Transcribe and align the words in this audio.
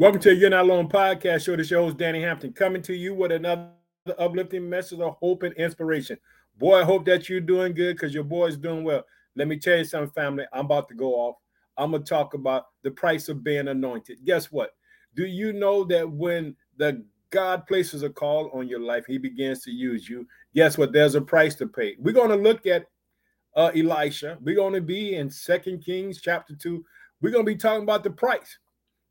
Welcome 0.00 0.22
to 0.22 0.30
the 0.30 0.34
You're 0.34 0.48
Not 0.48 0.64
Alone 0.64 0.88
podcast 0.88 1.44
show. 1.44 1.54
The 1.56 1.62
show 1.62 1.86
is 1.86 1.92
Danny 1.92 2.22
Hampton 2.22 2.54
coming 2.54 2.80
to 2.84 2.94
you 2.94 3.12
with 3.12 3.32
another 3.32 3.68
uplifting 4.18 4.66
message 4.66 4.98
of 4.98 5.16
hope 5.20 5.42
and 5.42 5.54
inspiration. 5.56 6.16
Boy, 6.56 6.80
I 6.80 6.84
hope 6.84 7.04
that 7.04 7.28
you're 7.28 7.42
doing 7.42 7.74
good 7.74 7.96
because 7.96 8.14
your 8.14 8.24
boy's 8.24 8.56
doing 8.56 8.82
well. 8.82 9.04
Let 9.36 9.46
me 9.46 9.58
tell 9.58 9.76
you 9.76 9.84
something, 9.84 10.10
family. 10.12 10.46
I'm 10.54 10.64
about 10.64 10.88
to 10.88 10.94
go 10.94 11.16
off. 11.16 11.36
I'm 11.76 11.90
going 11.90 12.02
to 12.02 12.08
talk 12.08 12.32
about 12.32 12.68
the 12.82 12.90
price 12.90 13.28
of 13.28 13.44
being 13.44 13.68
anointed. 13.68 14.24
Guess 14.24 14.50
what? 14.50 14.70
Do 15.16 15.26
you 15.26 15.52
know 15.52 15.84
that 15.84 16.10
when 16.10 16.56
the 16.78 17.04
God 17.28 17.66
places 17.66 18.02
a 18.02 18.08
call 18.08 18.50
on 18.54 18.68
your 18.68 18.80
life, 18.80 19.04
he 19.04 19.18
begins 19.18 19.62
to 19.64 19.70
use 19.70 20.08
you. 20.08 20.26
Guess 20.54 20.78
what? 20.78 20.94
There's 20.94 21.14
a 21.14 21.20
price 21.20 21.56
to 21.56 21.66
pay. 21.66 21.96
We're 21.98 22.14
going 22.14 22.30
to 22.30 22.36
look 22.36 22.64
at 22.64 22.86
uh, 23.54 23.70
Elisha. 23.76 24.38
We're 24.40 24.56
going 24.56 24.72
to 24.72 24.80
be 24.80 25.16
in 25.16 25.28
Second 25.28 25.84
Kings 25.84 26.22
chapter 26.22 26.54
2. 26.54 26.82
We're 27.20 27.32
going 27.32 27.44
to 27.44 27.52
be 27.52 27.58
talking 27.58 27.82
about 27.82 28.02
the 28.02 28.10
price. 28.12 28.58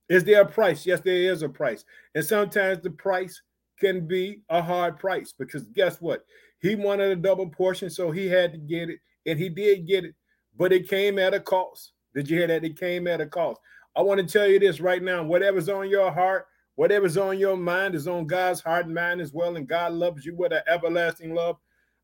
Is 0.10 0.24
there 0.24 0.42
a 0.42 0.46
price? 0.46 0.86
Yes, 0.86 1.02
there 1.02 1.32
is 1.32 1.44
a 1.44 1.50
price. 1.50 1.86
And 2.16 2.26
sometimes 2.26 2.82
the 2.82 2.90
price 2.90 3.42
can 3.80 4.08
be 4.08 4.42
a 4.50 4.62
hard 4.62 4.98
price 5.00 5.34
because 5.38 5.64
guess 5.68 6.02
what? 6.02 6.26
He 6.62 6.76
wanted 6.76 7.12
a 7.12 7.16
double 7.16 7.48
portion, 7.48 7.90
so 7.90 8.12
he 8.12 8.28
had 8.28 8.52
to 8.52 8.58
get 8.58 8.90
it, 8.90 9.00
and 9.26 9.40
he 9.40 9.48
did 9.48 9.88
get 9.88 10.04
it, 10.04 10.16
but 10.58 10.74
it 10.74 10.90
came 10.90 11.18
at 11.18 11.34
a 11.34 11.40
cost. 11.40 11.94
Did 12.14 12.30
you 12.30 12.38
hear 12.38 12.48
that? 12.48 12.66
It 12.66 12.78
came 12.78 13.08
at 13.08 13.22
a 13.22 13.26
cost. 13.26 13.62
I 13.96 14.02
want 14.02 14.20
to 14.20 14.26
tell 14.26 14.48
you 14.48 14.60
this 14.60 14.82
right 14.82 15.02
now 15.02 15.24
whatever's 15.24 15.70
on 15.70 15.90
your 15.90 16.12
heart, 16.12 16.48
whatever's 16.76 17.18
on 17.18 17.40
your 17.40 17.56
mind 17.56 17.96
is 17.96 18.08
on 18.08 18.28
God's 18.28 18.62
heart 18.62 18.88
and 18.88 18.96
mind 18.96 19.22
as 19.22 19.32
well, 19.32 19.56
and 19.56 19.68
God 19.68 19.94
loves 19.94 20.26
you 20.26 20.36
with 20.36 20.52
an 20.52 20.62
everlasting 20.68 21.34
love. 21.34 21.58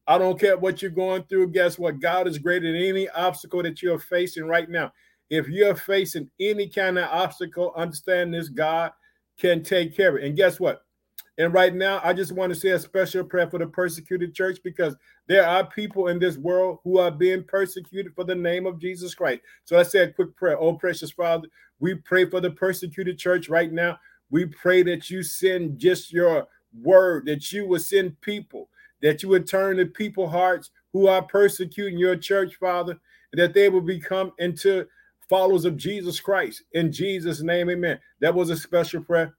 I 0.08 0.18
don't 0.18 0.40
care 0.40 0.58
what 0.58 0.82
you're 0.82 0.92
going 0.92 1.24
through. 1.24 1.52
Guess 1.52 1.80
what? 1.80 2.00
God 2.00 2.28
is 2.28 2.38
greater 2.38 2.72
than 2.72 2.82
any 2.82 3.10
obstacle 3.10 3.64
that 3.64 3.82
you're 3.82 4.00
facing 4.00 4.46
right 4.46 4.70
now. 4.70 4.94
If 5.30 5.48
you're 5.48 5.76
facing 5.76 6.30
any 6.40 6.68
kind 6.68 6.98
of 6.98 7.10
obstacle, 7.10 7.74
understand 7.76 8.34
this 8.34 8.50
God 8.50 8.92
can 9.40 9.64
take 9.64 9.96
care 9.96 10.10
of 10.10 10.16
it. 10.16 10.24
And 10.24 10.36
guess 10.38 10.60
what? 10.60 10.84
And 11.38 11.54
right 11.54 11.76
now, 11.76 12.00
I 12.04 12.14
just 12.14 12.32
want 12.32 12.54
to 12.54 12.60
say 12.60 12.70
a 12.70 12.80
special 12.80 13.24
prayer 13.24 13.50
for 13.50 13.60
the 13.60 13.68
persecuted 13.68 14.34
church 14.34 14.60
because 14.64 14.96
there 15.28 15.46
are 15.46 15.66
people 15.66 16.08
in 16.08 16.18
this 16.18 16.38
world 16.38 16.80
who 16.84 16.98
are 16.98 17.12
being 17.12 17.44
persecuted 17.44 18.14
for 18.16 18.24
the 18.24 18.36
name 18.36 18.66
of 18.66 18.80
Jesus 18.80 19.14
Christ. 19.14 19.42
So 19.66 19.76
let's 19.76 19.92
say 19.92 20.04
a 20.04 20.14
quick 20.14 20.36
prayer. 20.38 20.58
Oh, 20.58 20.74
precious 20.74 21.12
Father, 21.12 21.48
we 21.80 21.96
pray 21.96 22.30
for 22.30 22.40
the 22.40 22.52
persecuted 22.52 23.18
church 23.18 23.50
right 23.50 23.72
now. 23.72 24.00
We 24.30 24.46
pray 24.46 24.82
that 24.84 25.10
you 25.10 25.24
send 25.24 25.78
just 25.78 26.14
your 26.14 26.48
word, 26.82 27.26
that 27.26 27.52
you 27.52 27.68
will 27.68 27.80
send 27.80 28.20
people, 28.22 28.70
that 29.02 29.22
you 29.22 29.30
would 29.30 29.48
turn 29.48 29.78
the 29.78 29.88
people 29.88 30.30
hearts 30.30 30.72
who 30.94 31.08
are 31.08 31.22
persecuting 31.22 32.00
your 32.00 32.16
church, 32.16 32.56
Father, 32.56 32.98
that 33.34 33.54
they 33.54 33.68
will 33.68 33.82
become 33.82 34.32
into 34.40 34.86
followers 35.30 35.66
of 35.66 35.78
Jesus 35.78 36.20
Christ. 36.20 36.64
In 36.74 36.92
Jesus' 36.92 37.42
name, 37.42 37.70
amen. 37.70 38.00
That 38.20 38.34
was 38.34 38.50
a 38.50 38.58
special 38.58 39.04
prayer. 39.04 39.36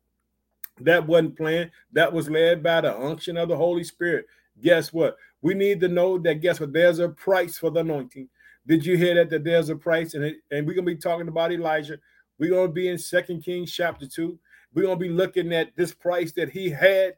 That 0.80 1.06
wasn't 1.06 1.36
planned. 1.36 1.70
That 1.92 2.12
was 2.12 2.28
led 2.28 2.62
by 2.62 2.82
the 2.82 2.98
unction 2.98 3.36
of 3.36 3.48
the 3.48 3.56
Holy 3.56 3.84
Spirit. 3.84 4.26
Guess 4.60 4.92
what? 4.92 5.16
We 5.42 5.54
need 5.54 5.80
to 5.80 5.88
know 5.88 6.18
that, 6.18 6.40
guess 6.40 6.60
what? 6.60 6.72
There's 6.72 6.98
a 6.98 7.08
price 7.08 7.58
for 7.58 7.70
the 7.70 7.80
anointing. 7.80 8.28
Did 8.66 8.84
you 8.84 8.96
hear 8.96 9.14
that? 9.14 9.30
That 9.30 9.44
there's 9.44 9.68
a 9.68 9.76
price. 9.76 10.14
And, 10.14 10.24
it, 10.24 10.36
and 10.50 10.66
we're 10.66 10.74
going 10.74 10.86
to 10.86 10.94
be 10.94 11.00
talking 11.00 11.28
about 11.28 11.52
Elijah. 11.52 11.98
We're 12.38 12.50
going 12.50 12.68
to 12.68 12.72
be 12.72 12.88
in 12.88 12.98
Second 12.98 13.42
Kings 13.42 13.72
chapter 13.72 14.06
2. 14.06 14.38
We're 14.74 14.82
going 14.82 14.98
to 14.98 15.04
be 15.04 15.10
looking 15.10 15.52
at 15.54 15.74
this 15.76 15.94
price 15.94 16.32
that 16.32 16.50
he 16.50 16.68
had. 16.68 17.14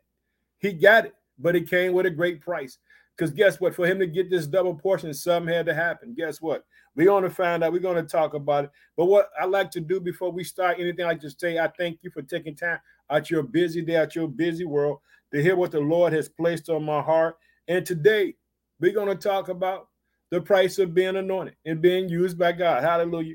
He 0.59 0.73
got 0.73 1.07
it, 1.07 1.15
but 1.39 1.57
it 1.57 1.69
came 1.69 1.93
with 1.93 2.07
a 2.07 2.11
great 2.11 2.41
price. 2.41 2.79
Because 3.19 3.33
guess 3.33 3.61
what? 3.61 3.75
For 3.75 3.85
him 3.85 3.99
to 3.99 4.07
get 4.07 4.31
this 4.31 4.47
double 4.47 4.75
portion, 4.75 5.13
something 5.13 5.53
had 5.53 5.67
to 5.67 5.75
happen. 5.75 6.15
Guess 6.17 6.41
what? 6.41 6.65
We're 6.95 7.07
going 7.07 7.25
to 7.25 7.31
find 7.31 7.65
out. 7.65 7.73
We're 7.73 7.81
going 7.81 7.97
to 7.97 8.09
talk 8.09 8.35
about 8.35 8.65
it. 8.65 8.71
But 8.97 9.07
what 9.07 9.31
I 9.41 9.45
like 9.45 9.73
to 9.73 9.81
do 9.81 10.01
before 10.01 10.31
we 10.31 10.45
start 10.45 10.79
anything, 10.79 11.05
I 11.05 11.15
just 11.15 11.41
say 11.41 11.59
I 11.59 11.69
thank 11.77 11.99
you 12.03 12.11
for 12.11 12.23
taking 12.23 12.55
time 12.55 12.79
out 13.11 13.29
your 13.29 13.43
busy 13.43 13.83
day, 13.83 13.97
out 13.97 14.15
your 14.15 14.29
busy 14.29 14.65
world, 14.65 14.99
to 15.33 15.43
hear 15.43 15.57
what 15.57 15.73
the 15.73 15.81
Lord 15.81 16.13
has 16.13 16.29
placed 16.29 16.69
on 16.71 16.85
my 16.85 17.03
heart. 17.03 17.37
And 17.67 17.85
today, 17.85 18.35
we're 18.79 18.93
going 18.93 19.09
to 19.09 19.17
talk 19.17 19.49
about 19.49 19.89
the 20.31 20.41
price 20.41 20.79
of 20.79 20.95
being 20.95 21.17
anointed 21.17 21.57
and 21.67 21.83
being 21.83 22.09
used 22.09 22.39
by 22.39 22.53
God. 22.53 22.85
Hallelujah. 22.85 23.35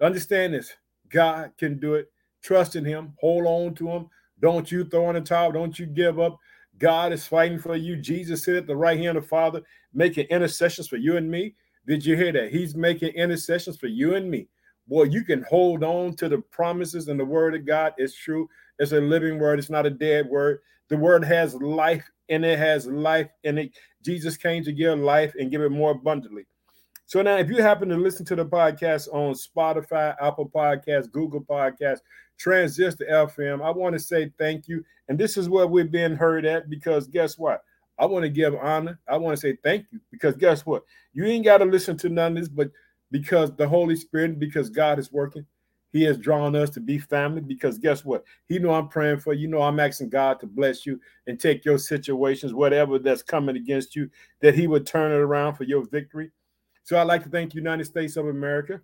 Understand 0.00 0.54
this 0.54 0.72
God 1.08 1.50
can 1.58 1.80
do 1.80 1.94
it. 1.94 2.06
Trust 2.42 2.76
in 2.76 2.84
Him, 2.84 3.14
hold 3.20 3.46
on 3.46 3.74
to 3.74 3.88
Him. 3.88 4.08
Don't 4.40 4.70
you 4.70 4.84
throw 4.84 5.08
in 5.08 5.14
the 5.14 5.20
towel, 5.20 5.50
don't 5.50 5.76
you 5.78 5.86
give 5.86 6.20
up. 6.20 6.38
God 6.78 7.12
is 7.12 7.26
fighting 7.26 7.58
for 7.58 7.76
you. 7.76 7.96
Jesus 7.96 8.44
sit 8.44 8.56
at 8.56 8.66
the 8.66 8.76
right 8.76 8.98
hand 8.98 9.16
of 9.16 9.24
the 9.24 9.28
Father, 9.28 9.62
making 9.94 10.26
intercessions 10.26 10.88
for 10.88 10.96
you 10.96 11.16
and 11.16 11.30
me. 11.30 11.54
Did 11.86 12.04
you 12.04 12.16
hear 12.16 12.32
that? 12.32 12.50
He's 12.50 12.74
making 12.74 13.14
intercessions 13.14 13.76
for 13.76 13.86
you 13.86 14.14
and 14.14 14.30
me. 14.30 14.48
Boy, 14.88 15.04
you 15.04 15.24
can 15.24 15.44
hold 15.48 15.82
on 15.82 16.14
to 16.16 16.28
the 16.28 16.38
promises 16.38 17.08
and 17.08 17.18
the 17.18 17.24
word 17.24 17.54
of 17.54 17.66
God. 17.66 17.92
It's 17.96 18.16
true. 18.16 18.48
It's 18.78 18.92
a 18.92 19.00
living 19.00 19.38
word. 19.38 19.58
It's 19.58 19.70
not 19.70 19.86
a 19.86 19.90
dead 19.90 20.26
word. 20.26 20.60
The 20.88 20.96
word 20.96 21.24
has 21.24 21.54
life 21.54 22.08
and 22.28 22.44
it 22.44 22.58
has 22.58 22.86
life 22.86 23.28
in 23.44 23.58
it. 23.58 23.72
Jesus 24.04 24.36
came 24.36 24.62
to 24.64 24.72
give 24.72 24.98
life 24.98 25.34
and 25.38 25.50
give 25.50 25.62
it 25.62 25.70
more 25.70 25.92
abundantly. 25.92 26.46
So 27.06 27.22
now, 27.22 27.36
if 27.36 27.48
you 27.48 27.62
happen 27.62 27.88
to 27.88 27.96
listen 27.96 28.26
to 28.26 28.36
the 28.36 28.44
podcast 28.44 29.08
on 29.12 29.34
Spotify, 29.34 30.16
Apple 30.20 30.50
Podcasts, 30.52 31.10
Google 31.10 31.40
Podcasts, 31.40 32.00
Transistor 32.38 33.06
FM, 33.10 33.64
I 33.64 33.70
want 33.70 33.94
to 33.94 33.98
say 33.98 34.32
thank 34.38 34.68
you. 34.68 34.84
And 35.08 35.18
this 35.18 35.36
is 35.36 35.48
where 35.48 35.66
we're 35.66 35.84
being 35.84 36.14
heard 36.14 36.44
at 36.44 36.68
because 36.68 37.06
guess 37.06 37.38
what? 37.38 37.62
I 37.98 38.06
want 38.06 38.24
to 38.24 38.28
give 38.28 38.54
honor. 38.56 38.98
I 39.08 39.16
want 39.16 39.36
to 39.36 39.40
say 39.40 39.56
thank 39.62 39.86
you 39.90 40.00
because 40.10 40.36
guess 40.36 40.66
what? 40.66 40.84
You 41.14 41.24
ain't 41.24 41.44
got 41.44 41.58
to 41.58 41.64
listen 41.64 41.96
to 41.98 42.08
none 42.08 42.36
of 42.36 42.42
this, 42.42 42.48
but 42.48 42.70
because 43.10 43.54
the 43.54 43.68
Holy 43.68 43.96
Spirit, 43.96 44.38
because 44.38 44.68
God 44.68 44.98
is 44.98 45.12
working, 45.12 45.46
He 45.92 46.02
has 46.02 46.18
drawn 46.18 46.54
us 46.56 46.70
to 46.70 46.80
be 46.80 46.98
family. 46.98 47.40
Because 47.40 47.78
guess 47.78 48.04
what? 48.04 48.24
He 48.48 48.58
know 48.58 48.74
I'm 48.74 48.88
praying 48.88 49.20
for 49.20 49.32
you. 49.32 49.48
Know 49.48 49.62
I'm 49.62 49.80
asking 49.80 50.10
God 50.10 50.40
to 50.40 50.46
bless 50.46 50.84
you 50.84 51.00
and 51.26 51.40
take 51.40 51.64
your 51.64 51.78
situations, 51.78 52.52
whatever 52.52 52.98
that's 52.98 53.22
coming 53.22 53.56
against 53.56 53.96
you, 53.96 54.10
that 54.40 54.54
He 54.54 54.66
would 54.66 54.86
turn 54.86 55.12
it 55.12 55.16
around 55.16 55.54
for 55.54 55.64
your 55.64 55.86
victory. 55.86 56.30
So 56.82 56.98
I'd 56.98 57.04
like 57.04 57.24
to 57.24 57.30
thank 57.30 57.50
the 57.50 57.56
United 57.56 57.84
States 57.84 58.16
of 58.16 58.26
America. 58.26 58.80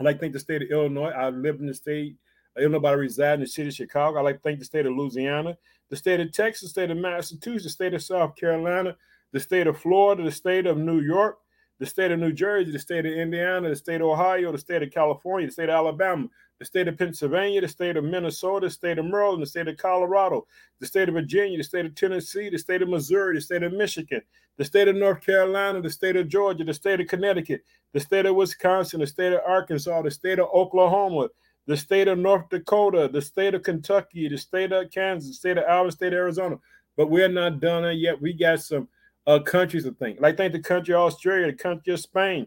I'd 0.00 0.04
like 0.04 0.16
to 0.16 0.20
thank 0.20 0.32
the 0.32 0.40
state 0.40 0.62
of 0.62 0.70
Illinois. 0.70 1.10
I 1.10 1.30
live 1.30 1.60
in 1.60 1.66
the 1.66 1.74
state. 1.74 2.16
Illinois, 2.58 2.78
but 2.78 2.88
I 2.88 2.92
reside 2.92 3.34
in 3.34 3.40
the 3.40 3.46
city 3.46 3.68
of 3.68 3.74
Chicago. 3.74 4.18
I'd 4.18 4.22
like 4.22 4.36
to 4.36 4.42
thank 4.42 4.58
the 4.58 4.64
state 4.64 4.86
of 4.86 4.92
Louisiana 4.94 5.56
the 5.92 5.96
state 5.96 6.20
of 6.20 6.32
Texas, 6.32 6.62
the 6.62 6.68
state 6.68 6.90
of 6.90 6.96
Massachusetts, 6.96 7.64
the 7.64 7.68
state 7.68 7.92
of 7.92 8.02
South 8.02 8.34
Carolina, 8.34 8.96
the 9.32 9.38
state 9.38 9.66
of 9.66 9.78
Florida, 9.78 10.22
the 10.22 10.32
state 10.32 10.64
of 10.64 10.78
New 10.78 11.00
York, 11.00 11.36
the 11.80 11.84
state 11.84 12.10
of 12.10 12.18
New 12.18 12.32
Jersey, 12.32 12.72
the 12.72 12.78
state 12.78 13.04
of 13.04 13.12
Indiana, 13.12 13.68
the 13.68 13.76
state 13.76 14.00
of 14.00 14.06
Ohio, 14.06 14.50
the 14.52 14.56
state 14.56 14.82
of 14.82 14.90
California, 14.90 15.48
the 15.48 15.52
state 15.52 15.68
of 15.68 15.74
Alabama, 15.74 16.28
the 16.58 16.64
state 16.64 16.88
of 16.88 16.96
Pennsylvania, 16.96 17.60
the 17.60 17.68
state 17.68 17.98
of 17.98 18.04
Minnesota, 18.04 18.68
the 18.68 18.70
state 18.70 18.96
of 18.96 19.04
Maryland, 19.04 19.42
the 19.42 19.46
state 19.46 19.68
of 19.68 19.76
Colorado, 19.76 20.46
the 20.80 20.86
state 20.86 21.10
of 21.10 21.14
Virginia, 21.14 21.58
the 21.58 21.64
state 21.64 21.84
of 21.84 21.94
Tennessee, 21.94 22.48
the 22.48 22.58
state 22.58 22.80
of 22.80 22.88
Missouri, 22.88 23.34
the 23.34 23.42
state 23.42 23.62
of 23.62 23.74
Michigan, 23.74 24.22
the 24.56 24.64
state 24.64 24.88
of 24.88 24.96
North 24.96 25.20
Carolina, 25.20 25.82
the 25.82 25.90
state 25.90 26.16
of 26.16 26.26
Georgia, 26.26 26.64
the 26.64 26.72
state 26.72 27.02
of 27.02 27.06
Connecticut, 27.06 27.64
the 27.92 28.00
state 28.00 28.24
of 28.24 28.34
Wisconsin, 28.34 29.00
the 29.00 29.06
state 29.06 29.34
of 29.34 29.40
Arkansas, 29.46 30.00
the 30.00 30.10
state 30.10 30.38
of 30.38 30.48
Oklahoma, 30.54 31.28
the 31.66 31.76
state 31.76 32.08
of 32.08 32.18
North 32.18 32.48
Dakota, 32.48 33.08
the 33.12 33.22
state 33.22 33.54
of 33.54 33.62
Kentucky, 33.62 34.28
the 34.28 34.38
state 34.38 34.72
of 34.72 34.90
Kansas, 34.90 35.30
the 35.30 35.34
state 35.34 35.58
of 35.58 35.64
Alabama, 35.64 35.92
state 35.92 36.12
of 36.12 36.18
Arizona. 36.18 36.58
But 36.96 37.10
we're 37.10 37.28
not 37.28 37.60
done 37.60 37.96
yet. 37.96 38.20
We 38.20 38.32
got 38.32 38.60
some 38.60 38.88
uh, 39.26 39.38
countries 39.40 39.84
to 39.84 39.92
think. 39.92 40.20
Like 40.20 40.36
think 40.36 40.52
the 40.52 40.60
country 40.60 40.94
of 40.94 41.00
Australia, 41.00 41.46
the 41.46 41.52
country 41.52 41.92
of 41.92 42.00
Spain, 42.00 42.46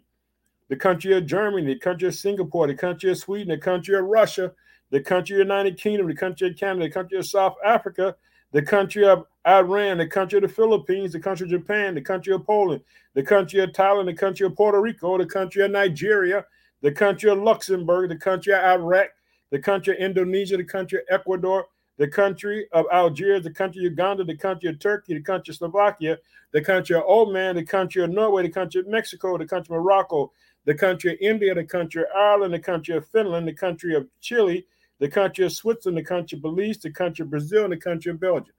the 0.68 0.76
country 0.76 1.16
of 1.16 1.26
Germany, 1.26 1.74
the 1.74 1.80
country 1.80 2.08
of 2.08 2.16
Singapore, 2.16 2.68
the 2.68 2.76
country 2.76 3.12
of 3.12 3.18
Sweden, 3.18 3.50
the 3.50 3.58
country 3.58 3.96
of 3.96 4.06
Russia, 4.06 4.52
the 4.90 5.02
country 5.02 5.36
of 5.36 5.40
United 5.40 5.78
Kingdom, 5.78 6.08
the 6.08 6.16
country 6.16 6.50
of 6.50 6.58
Canada, 6.58 6.86
the 6.86 6.92
country 6.92 7.18
of 7.18 7.26
South 7.26 7.56
Africa, 7.66 8.16
the 8.52 8.62
country 8.62 9.06
of 9.06 9.26
Iran, 9.48 9.98
the 9.98 10.08
country 10.08 10.38
of 10.38 10.44
the 10.44 10.48
Philippines, 10.48 11.14
the 11.14 11.20
country 11.20 11.46
of 11.46 11.52
Japan, 11.52 11.96
the 11.96 12.02
country 12.02 12.34
of 12.34 12.46
Poland, 12.46 12.82
the 13.14 13.24
country 13.24 13.60
of 13.60 13.72
Thailand, 13.72 14.06
the 14.06 14.14
country 14.14 14.46
of 14.46 14.56
Puerto 14.56 14.82
Rico, 14.82 15.18
the 15.18 15.26
country 15.26 15.64
of 15.64 15.72
Nigeria, 15.72 16.46
the 16.86 16.92
country 16.92 17.32
of 17.32 17.40
Luxembourg, 17.40 18.10
the 18.10 18.16
country 18.16 18.54
of 18.54 18.64
Iraq, 18.64 19.08
the 19.50 19.58
country 19.58 19.96
of 19.96 20.00
Indonesia, 20.00 20.56
the 20.56 20.64
country 20.64 21.00
of 21.00 21.06
Ecuador, 21.10 21.66
the 21.98 22.08
country 22.08 22.68
of 22.74 22.86
Algeria, 22.94 23.40
the 23.40 23.50
country 23.50 23.84
of 23.84 23.92
Uganda, 23.92 24.24
the 24.24 24.38
country 24.38 24.70
of 24.70 24.78
Turkey, 24.78 25.16
the 25.16 25.22
country 25.22 25.52
of 25.52 25.58
Slovakia, 25.58 26.20
the 26.52 26.62
country 26.62 26.96
of 26.96 27.02
Oman, 27.08 27.56
the 27.56 27.64
country 27.64 28.04
of 28.04 28.12
Norway, 28.12 28.44
the 28.44 28.50
country 28.50 28.82
of 28.82 28.88
Mexico, 28.88 29.36
the 29.36 29.48
country 29.48 29.76
of 29.76 29.82
Morocco, 29.82 30.32
the 30.66 30.76
country 30.76 31.14
of 31.14 31.18
India, 31.22 31.56
the 31.56 31.64
country 31.64 32.04
of 32.04 32.10
Ireland, 32.16 32.54
the 32.54 32.60
country 32.60 32.96
of 32.96 33.08
Finland, 33.08 33.48
the 33.48 33.54
country 33.54 33.96
of 33.96 34.06
Chile, 34.22 34.68
the 35.00 35.10
country 35.10 35.44
of 35.44 35.54
Switzerland, 35.54 35.98
the 35.98 36.04
country 36.04 36.38
of 36.38 36.44
Belize, 36.44 36.78
the 36.78 36.92
country 36.92 37.24
of 37.24 37.32
Brazil, 37.32 37.64
and 37.64 37.74
the 37.74 37.78
country 37.78 38.12
of 38.12 38.20
Belgium. 38.20 38.54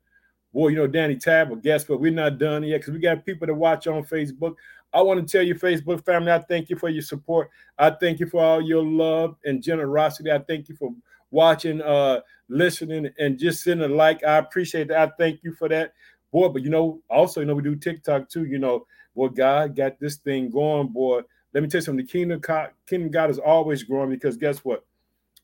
Boy, 0.52 0.68
you 0.68 0.76
know, 0.76 0.88
Danny 0.88 1.14
Tab, 1.14 1.50
but 1.50 1.62
guess 1.62 1.88
what? 1.88 2.00
We're 2.00 2.10
not 2.10 2.38
done 2.38 2.64
yet 2.64 2.80
because 2.80 2.94
we 2.94 2.98
got 2.98 3.24
people 3.24 3.46
to 3.46 3.54
watch 3.54 3.86
on 3.86 4.02
Facebook. 4.04 4.56
I 4.92 5.02
want 5.02 5.26
to 5.26 5.30
tell 5.30 5.44
you, 5.46 5.54
Facebook 5.54 6.04
family, 6.04 6.32
I 6.32 6.38
thank 6.38 6.70
you 6.70 6.76
for 6.76 6.88
your 6.88 7.02
support. 7.02 7.50
I 7.78 7.90
thank 7.90 8.20
you 8.20 8.26
for 8.26 8.42
all 8.42 8.60
your 8.62 8.82
love 8.82 9.36
and 9.44 9.62
generosity. 9.62 10.30
I 10.30 10.38
thank 10.38 10.68
you 10.68 10.76
for 10.76 10.94
watching, 11.30 11.82
uh, 11.82 12.20
listening, 12.48 13.10
and 13.18 13.38
just 13.38 13.62
sending 13.62 13.90
a 13.90 13.94
like. 13.94 14.24
I 14.24 14.38
appreciate 14.38 14.88
that. 14.88 14.98
I 14.98 15.12
thank 15.18 15.42
you 15.42 15.52
for 15.52 15.68
that. 15.68 15.92
Boy, 16.32 16.48
but 16.48 16.62
you 16.62 16.70
know, 16.70 17.02
also, 17.10 17.40
you 17.40 17.46
know, 17.46 17.54
we 17.54 17.62
do 17.62 17.76
TikTok 17.76 18.28
too. 18.28 18.44
You 18.44 18.58
know, 18.58 18.86
boy, 19.14 19.28
God 19.28 19.76
got 19.76 19.98
this 20.00 20.16
thing 20.16 20.50
going, 20.50 20.88
boy. 20.88 21.22
Let 21.52 21.62
me 21.62 21.68
tell 21.68 21.78
you 21.78 21.82
something. 21.82 22.04
The 22.04 22.10
kingdom, 22.10 22.40
kingdom 22.86 23.10
God 23.10 23.30
is 23.30 23.38
always 23.38 23.82
growing 23.82 24.10
because 24.10 24.36
guess 24.36 24.58
what? 24.58 24.84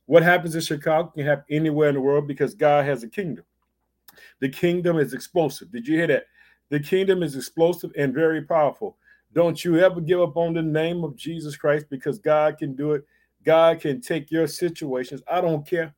What 0.06 0.22
happens 0.22 0.54
in 0.54 0.60
Chicago 0.60 1.10
can 1.10 1.24
happen 1.24 1.44
anywhere 1.50 1.88
in 1.88 1.94
the 1.94 2.00
world 2.00 2.26
because 2.26 2.54
God 2.54 2.84
has 2.84 3.02
a 3.02 3.08
kingdom. 3.08 3.44
The 4.40 4.48
kingdom 4.48 4.98
is 4.98 5.14
explosive. 5.14 5.70
Did 5.70 5.86
you 5.86 5.96
hear 5.96 6.08
that? 6.08 6.24
The 6.70 6.80
kingdom 6.80 7.22
is 7.22 7.36
explosive 7.36 7.92
and 7.96 8.12
very 8.12 8.42
powerful. 8.42 8.96
Don't 9.34 9.64
you 9.64 9.78
ever 9.78 10.00
give 10.00 10.20
up 10.20 10.36
on 10.36 10.54
the 10.54 10.62
name 10.62 11.04
of 11.04 11.16
Jesus 11.16 11.56
Christ 11.56 11.86
because 11.88 12.18
God 12.18 12.58
can 12.58 12.74
do 12.74 12.92
it. 12.92 13.04
God 13.44 13.80
can 13.80 14.00
take 14.00 14.30
your 14.30 14.46
situations. 14.46 15.22
I 15.30 15.40
don't 15.40 15.66
care 15.66 15.94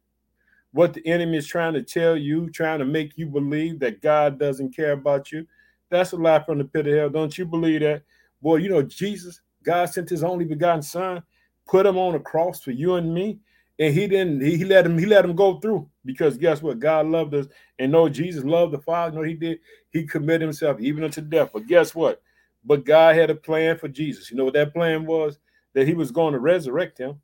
what 0.72 0.92
the 0.92 1.06
enemy 1.06 1.36
is 1.38 1.46
trying 1.46 1.72
to 1.74 1.82
tell 1.82 2.16
you, 2.16 2.50
trying 2.50 2.80
to 2.80 2.84
make 2.84 3.16
you 3.16 3.26
believe 3.26 3.78
that 3.78 4.02
God 4.02 4.38
doesn't 4.38 4.74
care 4.74 4.92
about 4.92 5.30
you. 5.30 5.46
That's 5.90 6.12
a 6.12 6.16
lie 6.16 6.42
from 6.42 6.58
the 6.58 6.64
pit 6.64 6.86
of 6.88 6.94
hell. 6.94 7.10
Don't 7.10 7.36
you 7.38 7.44
believe 7.44 7.80
that? 7.80 8.02
Boy, 8.42 8.56
you 8.56 8.68
know, 8.68 8.82
Jesus, 8.82 9.40
God 9.62 9.86
sent 9.86 10.10
his 10.10 10.24
only 10.24 10.44
begotten 10.44 10.82
son, 10.82 11.22
put 11.66 11.86
him 11.86 11.96
on 11.96 12.16
a 12.16 12.20
cross 12.20 12.60
for 12.60 12.72
you 12.72 12.94
and 12.94 13.14
me. 13.14 13.38
And 13.78 13.94
he 13.94 14.08
didn't, 14.08 14.40
he, 14.40 14.56
he 14.56 14.64
let 14.64 14.86
him, 14.86 14.98
he 14.98 15.06
let 15.06 15.24
him 15.24 15.36
go 15.36 15.60
through 15.60 15.88
because 16.04 16.38
guess 16.38 16.62
what? 16.62 16.80
God 16.80 17.06
loved 17.06 17.34
us 17.34 17.46
and 17.78 17.90
no, 17.90 18.08
Jesus 18.08 18.44
loved 18.44 18.72
the 18.72 18.78
Father. 18.78 19.16
No, 19.16 19.22
he 19.22 19.34
did. 19.34 19.58
He 19.90 20.04
committed 20.04 20.42
himself 20.42 20.80
even 20.80 21.04
unto 21.04 21.20
death. 21.20 21.50
But 21.52 21.66
guess 21.66 21.94
what? 21.94 22.20
But 22.64 22.84
God 22.84 23.16
had 23.16 23.30
a 23.30 23.34
plan 23.34 23.78
for 23.78 23.88
Jesus. 23.88 24.30
You 24.30 24.36
know 24.36 24.44
what 24.44 24.54
that 24.54 24.72
plan 24.72 25.06
was? 25.06 25.38
That 25.74 25.86
he 25.86 25.94
was 25.94 26.10
going 26.10 26.32
to 26.32 26.38
resurrect 26.38 26.98
him. 26.98 27.20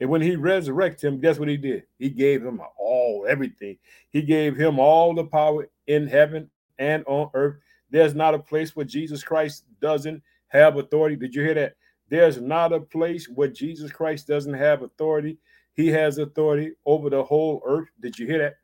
And 0.00 0.10
when 0.10 0.22
he 0.22 0.34
resurrected 0.34 1.12
him, 1.12 1.20
guess 1.20 1.38
what 1.38 1.48
he 1.48 1.56
did? 1.56 1.84
He 1.98 2.10
gave 2.10 2.44
him 2.44 2.60
all, 2.78 3.26
everything. 3.28 3.78
He 4.10 4.22
gave 4.22 4.56
him 4.56 4.78
all 4.78 5.14
the 5.14 5.24
power 5.24 5.68
in 5.86 6.06
heaven 6.06 6.50
and 6.78 7.04
on 7.06 7.30
earth. 7.34 7.58
There's 7.90 8.14
not 8.14 8.34
a 8.34 8.38
place 8.38 8.74
where 8.74 8.86
Jesus 8.86 9.22
Christ 9.22 9.64
doesn't 9.80 10.22
have 10.48 10.76
authority. 10.76 11.16
Did 11.16 11.34
you 11.34 11.42
hear 11.42 11.54
that? 11.54 11.76
There's 12.08 12.40
not 12.40 12.72
a 12.72 12.80
place 12.80 13.28
where 13.28 13.48
Jesus 13.48 13.92
Christ 13.92 14.26
doesn't 14.26 14.54
have 14.54 14.82
authority. 14.82 15.38
He 15.74 15.88
has 15.88 16.18
authority 16.18 16.72
over 16.84 17.08
the 17.08 17.22
whole 17.22 17.62
earth. 17.64 17.88
Did 18.00 18.18
you 18.18 18.26
hear 18.26 18.38
that? 18.38 18.56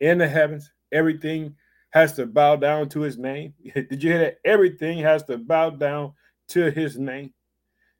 In 0.00 0.18
the 0.18 0.28
heavens, 0.28 0.70
everything 0.90 1.54
has 1.92 2.14
to 2.14 2.26
bow 2.26 2.56
down 2.56 2.88
to 2.90 3.00
his 3.00 3.18
name. 3.18 3.54
Did 3.74 4.02
you 4.02 4.10
hear 4.10 4.18
that? 4.18 4.38
Everything 4.44 4.98
has 4.98 5.22
to 5.24 5.38
bow 5.38 5.70
down 5.70 6.12
to 6.48 6.70
his 6.70 6.98
name. 6.98 7.32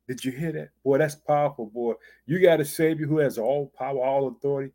Did 0.08 0.24
you 0.24 0.32
hear 0.32 0.52
that? 0.52 0.70
Boy, 0.84 0.98
that's 0.98 1.14
powerful, 1.14 1.66
boy. 1.66 1.94
You 2.26 2.40
got 2.40 2.60
a 2.60 2.64
Savior 2.64 3.06
who 3.06 3.18
has 3.18 3.38
all 3.38 3.72
power, 3.78 4.04
all 4.04 4.28
authority. 4.28 4.72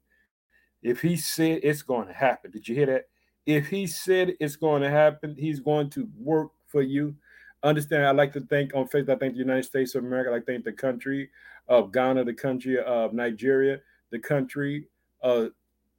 If 0.82 1.02
he 1.02 1.18
said 1.18 1.60
it's 1.64 1.82
going 1.82 2.08
to 2.08 2.14
happen, 2.14 2.52
did 2.52 2.68
you 2.68 2.76
hear 2.76 2.86
that? 2.86 3.06
If 3.46 3.68
he 3.68 3.88
said 3.88 4.36
it's 4.40 4.56
going 4.56 4.82
to 4.84 4.90
happen, 4.90 5.36
he's 5.38 5.60
going 5.60 5.90
to 5.92 6.08
work 6.18 6.52
for 6.68 6.82
you. 6.82 7.16
Understand, 7.64 8.06
I 8.06 8.12
like 8.12 8.34
to 8.34 8.42
think 8.42 8.74
on 8.76 8.88
faith, 8.88 9.10
I 9.10 9.16
think 9.16 9.34
the 9.34 9.40
United 9.40 9.66
States 9.66 9.96
of 9.96 10.04
America, 10.04 10.32
I 10.34 10.40
think 10.40 10.64
the 10.64 10.72
country 10.72 11.30
of 11.68 11.92
Ghana, 11.92 12.24
the 12.24 12.34
country 12.34 12.80
of 12.80 13.14
Nigeria, 13.14 13.80
the 14.12 14.20
country 14.20 14.88
of 15.22 15.52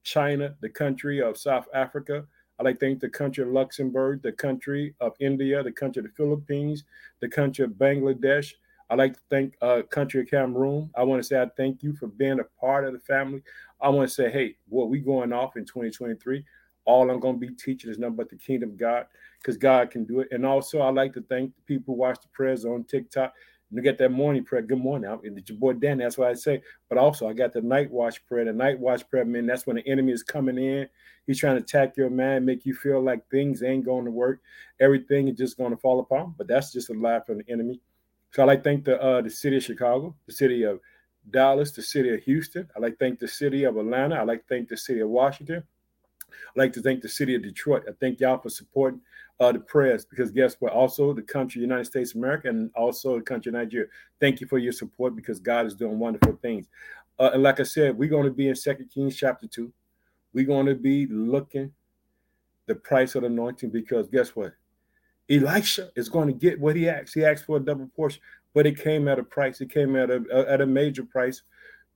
China, 0.05 0.55
the 0.61 0.69
country 0.69 1.21
of 1.21 1.37
South 1.37 1.67
Africa, 1.75 2.25
I 2.59 2.65
like 2.65 2.81
to 2.81 2.87
thank 2.87 3.01
the 3.01 3.09
country 3.09 3.45
of 3.45 3.51
Luxembourg, 3.51 4.23
the 4.23 4.33
country 4.33 4.95
of 5.01 5.15
India, 5.21 5.63
the 5.63 5.73
country 5.73 6.01
of 6.01 6.07
the 6.07 6.15
Philippines, 6.17 6.85
the 7.21 7.29
country 7.29 7.65
of 7.65 7.73
Bangladesh. 7.73 8.55
I 8.91 8.95
like 8.95 9.15
to 9.15 9.21
thank 9.31 9.55
uh, 9.61 9.83
country 9.91 10.23
of 10.23 10.29
Cameroon. 10.29 10.91
I 10.97 11.05
want 11.05 11.23
to 11.23 11.27
say 11.27 11.41
I 11.41 11.47
thank 11.57 11.83
you 11.83 11.95
for 11.95 12.09
being 12.09 12.41
a 12.41 12.61
part 12.61 12.85
of 12.85 12.95
the 12.95 13.01
family. 13.01 13.43
I 13.81 13.89
want 13.91 14.09
to 14.09 14.15
say, 14.15 14.31
hey, 14.31 14.57
what 14.69 14.89
we 14.89 14.99
going 14.99 15.33
off 15.33 15.57
in 15.57 15.65
2023? 15.65 16.45
All 16.85 17.11
I'm 17.11 17.21
going 17.21 17.39
to 17.39 17.47
be 17.47 17.55
teaching 17.55 17.91
is 17.91 17.99
nothing 17.99 18.17
but 18.17 18.31
the 18.31 18.37
kingdom 18.37 18.71
of 18.71 18.79
God, 18.79 19.07
because 19.41 19.59
God 19.59 19.91
can 19.91 20.05
do 20.05 20.21
it. 20.21 20.29
And 20.33 20.47
also, 20.47 20.81
I 20.81 20.91
like 20.91 21.13
to 21.15 21.23
thank 21.29 21.55
the 21.55 21.63
people 21.63 21.95
who 21.95 22.01
watch 22.01 22.19
the 22.23 22.29
prayers 22.29 22.65
on 22.65 22.85
TikTok. 22.85 23.35
You 23.71 23.83
get 23.83 23.99
that 23.99 24.11
morning 24.11 24.45
prayer. 24.45 24.63
Good 24.63 24.79
morning. 24.79 25.11
I'm, 25.11 25.21
it's 25.23 25.51
your 25.51 25.59
boy 25.59 25.75
Danny. 25.75 26.03
That's 26.03 26.17
what 26.17 26.29
I 26.29 26.35
say. 26.35 26.63
But 26.89 26.97
also, 26.97 27.29
I 27.29 27.35
got 27.35 27.53
the 27.53 27.61
night 27.61 27.91
watch 27.91 28.25
prayer. 28.27 28.47
The 28.47 28.53
night 28.53 28.79
watch 28.79 29.09
prayer, 29.11 29.27
man, 29.27 29.47
that's 29.47 29.67
when 29.67 29.77
the 29.77 29.87
enemy 29.87 30.13
is 30.13 30.23
coming 30.23 30.57
in. 30.57 30.89
He's 31.27 31.39
trying 31.39 31.57
to 31.57 31.63
attack 31.63 31.95
your 31.97 32.09
man, 32.09 32.47
make 32.47 32.65
you 32.65 32.75
feel 32.75 33.03
like 33.03 33.29
things 33.31 33.63
ain't 33.63 33.85
going 33.85 34.07
to 34.07 34.11
work. 34.11 34.41
Everything 34.81 35.29
is 35.29 35.37
just 35.37 35.59
going 35.59 35.71
to 35.71 35.77
fall 35.77 36.01
apart. 36.01 36.31
But 36.39 36.49
that's 36.49 36.73
just 36.73 36.89
a 36.89 36.95
lie 36.95 37.21
from 37.27 37.39
the 37.39 37.53
enemy. 37.53 37.81
So 38.33 38.43
I 38.43 38.47
like 38.47 38.65
thank 38.65 38.85
the 38.85 39.01
uh, 39.03 39.21
the 39.21 39.31
city 39.31 39.59
of 39.59 39.65
Chicago, 39.65 40.15
the 40.27 40.33
city 40.33 40.63
of 40.63 40.81
Dallas, 41.31 41.73
the 41.73 41.83
city 41.83 42.15
of 42.15 42.23
Houston. 42.23 42.67
I 42.75 42.81
like 42.81 42.93
to 42.93 43.05
thank 43.05 43.19
the 43.19 43.29
city 43.29 43.65
of 43.65 43.77
Atlanta. 43.77 44.15
I 44.15 44.23
like 44.23 44.47
to 44.47 44.55
thank 44.55 44.69
the 44.69 44.79
city 44.79 45.01
of 45.01 45.11
Washington. 45.11 45.63
I 46.31 46.59
like 46.59 46.73
to 46.75 46.83
thank 46.83 47.03
the 47.03 47.09
city 47.09 47.35
of 47.35 47.43
Detroit. 47.43 47.85
I 47.87 47.93
thank 48.01 48.21
y'all 48.21 48.39
for 48.39 48.49
supporting 48.49 49.01
uh, 49.41 49.53
the 49.53 49.61
prayers 49.61 50.05
because 50.05 50.31
guess 50.31 50.57
what? 50.59 50.73
Also, 50.73 51.13
the 51.13 51.23
country 51.23 51.61
United 51.61 51.85
States 51.85 52.11
of 52.11 52.17
America 52.17 52.49
and 52.49 52.71
also 52.75 53.17
the 53.17 53.23
country 53.23 53.53
Nigeria. 53.53 53.87
Thank 54.21 54.41
you 54.41 54.47
for 54.47 54.59
your 54.59 54.73
support 54.73 55.15
because 55.15 55.39
God 55.39 55.67
is 55.67 55.75
doing 55.75 55.99
wonderful 55.99 56.39
things. 56.43 56.67
Uh, 57.19 57.31
and 57.35 57.43
like 57.43 57.61
I 57.61 57.65
said, 57.65 57.97
we're 57.97 58.09
going 58.09 58.25
to 58.25 58.33
be 58.33 58.49
in 58.49 58.55
Second 58.55 58.91
Kings 58.93 59.17
chapter 59.17 59.47
two. 59.47 59.73
We're 60.33 60.47
going 60.47 60.67
to 60.67 60.75
be 60.75 61.07
looking 61.07 61.73
the 62.67 62.75
price 62.75 63.15
of 63.15 63.23
the 63.23 63.29
anointing 63.29 63.71
because 63.71 64.09
guess 64.09 64.37
what? 64.37 64.53
Elisha 65.31 65.91
is 65.95 66.09
going 66.09 66.29
to 66.29 66.35
get 66.35 66.59
what 66.61 66.77
he 66.77 66.89
asked. 66.89 67.15
He 67.15 67.25
asked 67.25 67.45
for 67.45 67.59
a 67.59 67.61
double 67.61 67.89
portion, 67.95 68.21
but 68.55 68.67
it 68.67 68.79
came 68.79 69.09
at 69.09 69.19
a 69.19 69.23
price. 69.23 69.61
It 69.61 69.71
came 69.71 69.95
at 69.97 70.11
a, 70.11 70.23
at 70.49 70.61
a 70.61 70.67
major 70.67 71.05
price 71.05 71.43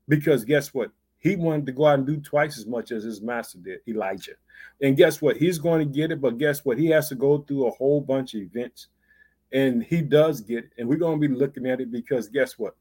because 0.09 0.45
guess 0.45 0.75
what? 0.75 0.91
He 1.23 1.37
wanted 1.37 1.67
to 1.67 1.73
go 1.73 1.87
out 1.87 1.99
and 1.99 2.07
do 2.07 2.17
twice 2.17 2.59
as 2.59 2.67
much 2.67 2.91
as 2.91 3.05
his 3.05 3.23
master 3.23 3.59
did, 3.59 3.79
Elijah. 3.87 4.33
And 4.81 4.97
guess 4.97 5.23
what? 5.23 5.37
He's 5.37 5.57
going 5.59 5.79
to 5.79 5.95
get 5.95 6.11
it, 6.11 6.21
but 6.21 6.37
guess 6.37 6.65
what? 6.65 6.79
He 6.79 6.89
has 6.89 7.09
to 7.11 7.15
go 7.15 7.39
through 7.39 7.69
a 7.69 7.71
whole 7.71 8.01
bunch 8.01 8.35
of 8.35 8.41
events. 8.41 8.89
And 9.53 9.85
he 9.85 10.03
does 10.03 10.41
get 10.41 10.65
it. 10.65 10.71
And 10.77 10.89
we're 10.89 10.97
going 10.97 11.21
to 11.21 11.29
be 11.29 11.33
looking 11.33 11.65
at 11.67 11.81
it 11.81 11.93
because 11.93 12.29
guess 12.29 12.59
what? 12.59 12.75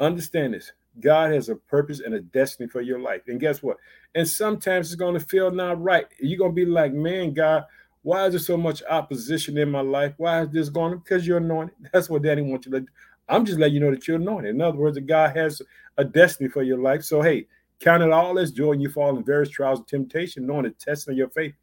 Understand 0.00 0.54
this. 0.54 0.72
God 0.98 1.32
has 1.32 1.50
a 1.50 1.56
purpose 1.56 2.00
and 2.00 2.14
a 2.14 2.20
destiny 2.20 2.70
for 2.70 2.80
your 2.80 3.00
life. 3.00 3.20
And 3.26 3.38
guess 3.38 3.62
what? 3.62 3.76
And 4.14 4.26
sometimes 4.26 4.86
it's 4.86 4.96
going 4.96 5.14
to 5.14 5.20
feel 5.20 5.50
not 5.50 5.80
right. 5.82 6.06
You're 6.18 6.38
going 6.38 6.52
to 6.52 6.54
be 6.54 6.64
like, 6.64 6.94
man, 6.94 7.34
God, 7.34 7.64
why 8.00 8.24
is 8.24 8.32
there 8.32 8.40
so 8.40 8.56
much 8.56 8.82
opposition 8.88 9.58
in 9.58 9.70
my 9.70 9.82
life? 9.82 10.14
Why 10.16 10.42
is 10.42 10.48
this 10.48 10.70
going? 10.70 10.96
Because 10.96 11.26
you're 11.26 11.36
anointed. 11.36 11.76
That's 11.92 12.08
what 12.08 12.22
Daddy 12.22 12.40
wants 12.40 12.64
you 12.64 12.72
to 12.72 12.80
do. 12.80 12.86
I'm 13.28 13.44
just 13.44 13.58
letting 13.58 13.74
you 13.74 13.80
know 13.80 13.90
that 13.90 14.08
you're 14.08 14.16
anointed. 14.16 14.54
In 14.54 14.62
other 14.62 14.78
words, 14.78 14.94
that 14.94 15.06
God 15.06 15.36
has 15.36 15.60
a 15.98 16.04
destiny 16.04 16.48
for 16.48 16.62
your 16.62 16.78
life. 16.78 17.04
So, 17.04 17.20
hey, 17.20 17.46
count 17.80 18.02
it 18.02 18.10
all 18.10 18.38
as 18.38 18.52
joy 18.52 18.72
you 18.72 18.90
fall 18.90 19.16
in 19.16 19.24
various 19.24 19.50
trials 19.50 19.78
and 19.80 19.88
temptation, 19.88 20.46
knowing 20.46 20.64
the 20.64 20.70
testing 20.70 21.12
of 21.12 21.18
your 21.18 21.28
faith 21.30 21.54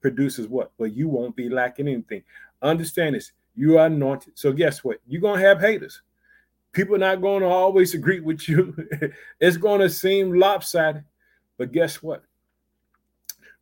produces 0.00 0.48
what? 0.48 0.72
Well, 0.78 0.90
you 0.90 1.08
won't 1.08 1.36
be 1.36 1.48
lacking 1.48 1.88
anything. 1.88 2.22
Understand 2.60 3.14
this. 3.14 3.32
You 3.54 3.78
are 3.78 3.86
anointed. 3.86 4.38
So, 4.38 4.52
guess 4.52 4.82
what? 4.82 4.98
You're 5.06 5.20
going 5.20 5.40
to 5.40 5.46
have 5.46 5.60
haters. 5.60 6.02
People 6.72 6.94
are 6.94 6.98
not 6.98 7.20
going 7.20 7.42
to 7.42 7.48
always 7.48 7.94
agree 7.94 8.20
with 8.20 8.48
you. 8.48 8.74
it's 9.40 9.56
going 9.56 9.80
to 9.80 9.90
seem 9.90 10.38
lopsided. 10.38 11.04
But 11.58 11.72
guess 11.72 12.02
what? 12.02 12.24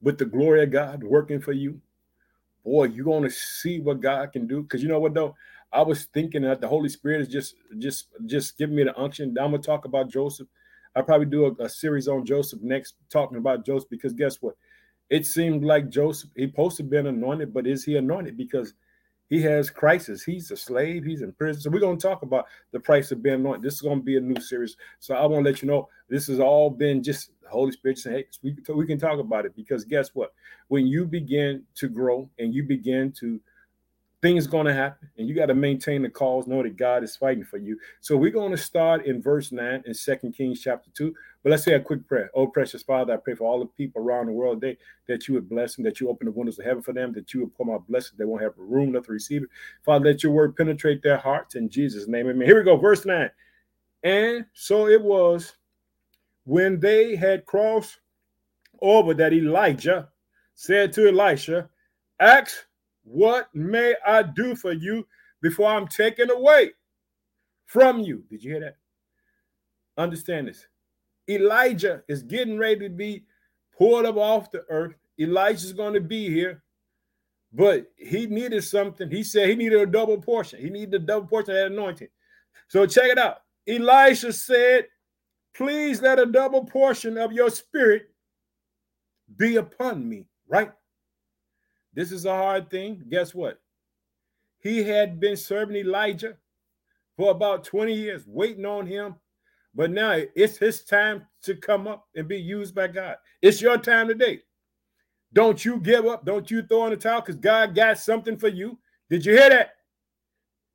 With 0.00 0.18
the 0.18 0.24
glory 0.24 0.62
of 0.62 0.70
God 0.70 1.02
working 1.02 1.40
for 1.40 1.52
you, 1.52 1.80
boy, 2.64 2.84
you're 2.84 3.04
going 3.04 3.24
to 3.24 3.30
see 3.30 3.80
what 3.80 4.00
God 4.00 4.32
can 4.32 4.46
do. 4.46 4.62
Because 4.62 4.82
you 4.82 4.88
know 4.88 5.00
what, 5.00 5.14
though? 5.14 5.34
I 5.72 5.82
was 5.82 6.06
thinking 6.06 6.42
that 6.42 6.60
the 6.60 6.68
Holy 6.68 6.88
Spirit 6.88 7.20
is 7.20 7.28
just 7.28 7.54
just 7.78 8.08
just 8.26 8.58
giving 8.58 8.74
me 8.74 8.84
the 8.84 8.98
unction. 8.98 9.36
I'm 9.40 9.52
gonna 9.52 9.58
talk 9.58 9.84
about 9.84 10.10
Joseph. 10.10 10.48
I'll 10.96 11.02
probably 11.02 11.26
do 11.26 11.46
a, 11.46 11.64
a, 11.64 11.68
series 11.68 12.08
on 12.08 12.24
Joseph 12.24 12.60
next, 12.62 12.94
talking 13.10 13.38
about 13.38 13.64
Joseph, 13.64 13.90
because 13.90 14.12
guess 14.12 14.36
what? 14.40 14.56
It 15.08 15.26
seemed 15.26 15.64
like 15.64 15.88
Joseph, 15.88 16.30
he 16.36 16.46
to 16.46 16.82
been 16.82 17.06
anointed, 17.06 17.52
but 17.52 17.66
is 17.66 17.84
he 17.84 17.96
anointed? 17.96 18.36
Because 18.36 18.74
he 19.30 19.40
has 19.42 19.70
crisis. 19.70 20.24
He's 20.24 20.50
a 20.50 20.56
slave. 20.56 21.04
He's 21.04 21.22
in 21.22 21.32
prison. 21.32 21.62
So 21.62 21.70
we're 21.70 21.78
going 21.78 21.96
to 21.96 22.06
talk 22.06 22.22
about 22.22 22.46
the 22.72 22.80
price 22.80 23.12
of 23.12 23.22
being 23.22 23.36
anointed. 23.36 23.62
This 23.62 23.74
is 23.74 23.80
going 23.80 24.00
to 24.00 24.04
be 24.04 24.16
a 24.16 24.20
new 24.20 24.40
series. 24.40 24.76
So 24.98 25.14
I 25.14 25.24
want 25.26 25.44
to 25.44 25.50
let 25.50 25.62
you 25.62 25.68
know 25.68 25.88
this 26.08 26.26
has 26.26 26.40
all 26.40 26.68
been 26.68 27.00
just 27.00 27.30
the 27.40 27.48
Holy 27.48 27.70
Spirit 27.70 27.98
saying, 27.98 28.16
hey, 28.16 28.24
we 28.42 28.74
we 28.74 28.86
can 28.86 28.98
talk 28.98 29.20
about 29.20 29.46
it 29.46 29.54
because 29.54 29.84
guess 29.84 30.10
what? 30.14 30.32
When 30.66 30.86
you 30.86 31.06
begin 31.06 31.62
to 31.76 31.88
grow 31.88 32.28
and 32.40 32.52
you 32.52 32.64
begin 32.64 33.12
to 33.20 33.40
things 34.22 34.46
going 34.46 34.66
to 34.66 34.74
happen 34.74 35.08
and 35.16 35.28
you 35.28 35.34
got 35.34 35.46
to 35.46 35.54
maintain 35.54 36.02
the 36.02 36.08
cause 36.08 36.46
know 36.46 36.62
that 36.62 36.76
god 36.76 37.02
is 37.02 37.16
fighting 37.16 37.44
for 37.44 37.56
you. 37.56 37.78
So 38.00 38.16
we're 38.16 38.30
going 38.30 38.50
to 38.50 38.56
start 38.56 39.06
in 39.06 39.22
verse 39.22 39.50
9 39.50 39.82
in 39.86 39.94
second 39.94 40.32
kings 40.32 40.60
chapter 40.60 40.90
2 40.94 41.14
but 41.42 41.50
let's 41.50 41.64
say 41.64 41.72
a 41.72 41.80
quick 41.80 42.06
prayer. 42.06 42.30
Oh 42.34 42.46
precious 42.46 42.82
father 42.82 43.14
i 43.14 43.16
pray 43.16 43.34
for 43.34 43.44
all 43.44 43.58
the 43.58 43.66
people 43.66 44.02
around 44.02 44.26
the 44.26 44.32
world 44.32 44.60
today 44.60 44.78
that 45.08 45.26
you 45.26 45.34
would 45.34 45.48
bless 45.48 45.74
them 45.74 45.84
that 45.84 46.00
you 46.00 46.08
open 46.10 46.26
the 46.26 46.32
windows 46.32 46.58
of 46.58 46.66
heaven 46.66 46.82
for 46.82 46.92
them 46.92 47.12
that 47.14 47.32
you 47.32 47.40
would 47.40 47.54
pour 47.54 47.74
out 47.74 47.86
blessings 47.88 48.18
they 48.18 48.24
won't 48.24 48.42
have 48.42 48.52
room 48.56 48.90
enough 48.90 49.06
to 49.06 49.12
receive 49.12 49.42
it. 49.42 49.48
Father 49.84 50.06
let 50.06 50.22
your 50.22 50.32
word 50.32 50.56
penetrate 50.56 51.02
their 51.02 51.18
hearts 51.18 51.54
in 51.54 51.68
jesus 51.68 52.06
name 52.06 52.28
amen. 52.28 52.46
Here 52.46 52.58
we 52.58 52.64
go 52.64 52.76
verse 52.76 53.06
9 53.06 53.30
and 54.02 54.44
so 54.52 54.86
it 54.86 55.00
was 55.00 55.56
when 56.44 56.78
they 56.78 57.16
had 57.16 57.46
crossed 57.46 58.00
over 58.82 59.14
that 59.14 59.32
elijah 59.32 60.08
said 60.54 60.92
to 60.92 61.08
elisha 61.08 61.68
ask 62.18 62.66
what 63.04 63.48
may 63.54 63.94
I 64.06 64.22
do 64.22 64.54
for 64.54 64.72
you 64.72 65.06
before 65.42 65.68
I'm 65.70 65.88
taken 65.88 66.30
away 66.30 66.72
from 67.66 68.00
you? 68.00 68.24
Did 68.30 68.42
you 68.42 68.52
hear 68.52 68.60
that? 68.60 68.76
Understand 69.96 70.48
this. 70.48 70.66
Elijah 71.28 72.02
is 72.08 72.22
getting 72.22 72.58
ready 72.58 72.80
to 72.80 72.88
be 72.88 73.24
pulled 73.76 74.06
up 74.06 74.16
off 74.16 74.50
the 74.50 74.64
earth. 74.68 74.94
Elijah's 75.18 75.72
going 75.72 75.94
to 75.94 76.00
be 76.00 76.28
here, 76.28 76.62
but 77.52 77.86
he 77.96 78.26
needed 78.26 78.64
something. 78.64 79.10
He 79.10 79.22
said 79.22 79.48
he 79.48 79.54
needed 79.54 79.80
a 79.80 79.86
double 79.86 80.18
portion. 80.18 80.60
He 80.60 80.70
needed 80.70 80.94
a 80.94 80.98
double 81.06 81.28
portion 81.28 81.50
of 81.50 81.56
that 81.56 81.72
anointing. 81.72 82.08
So 82.68 82.86
check 82.86 83.10
it 83.10 83.18
out. 83.18 83.38
Elisha 83.68 84.32
said, 84.32 84.86
Please 85.54 86.00
let 86.00 86.18
a 86.18 86.26
double 86.26 86.64
portion 86.64 87.18
of 87.18 87.32
your 87.32 87.50
spirit 87.50 88.10
be 89.36 89.56
upon 89.56 90.08
me, 90.08 90.26
right? 90.48 90.72
This 91.94 92.12
is 92.12 92.24
a 92.24 92.34
hard 92.34 92.70
thing. 92.70 93.02
Guess 93.08 93.34
what? 93.34 93.60
He 94.60 94.82
had 94.82 95.18
been 95.18 95.36
serving 95.36 95.76
Elijah 95.76 96.36
for 97.16 97.30
about 97.30 97.64
20 97.64 97.92
years, 97.94 98.24
waiting 98.26 98.66
on 98.66 98.86
him. 98.86 99.16
But 99.74 99.90
now 99.90 100.20
it's 100.34 100.58
his 100.58 100.82
time 100.82 101.26
to 101.42 101.54
come 101.54 101.86
up 101.86 102.08
and 102.14 102.26
be 102.26 102.38
used 102.38 102.74
by 102.74 102.88
God. 102.88 103.16
It's 103.40 103.60
your 103.60 103.78
time 103.78 104.08
today. 104.08 104.40
Don't 105.32 105.64
you 105.64 105.78
give 105.78 106.06
up. 106.06 106.24
Don't 106.24 106.50
you 106.50 106.62
throw 106.62 106.86
in 106.86 106.90
the 106.90 106.96
towel 106.96 107.20
because 107.20 107.36
God 107.36 107.74
got 107.74 107.98
something 107.98 108.36
for 108.36 108.48
you. 108.48 108.78
Did 109.08 109.24
you 109.24 109.32
hear 109.32 109.48
that? 109.50 109.74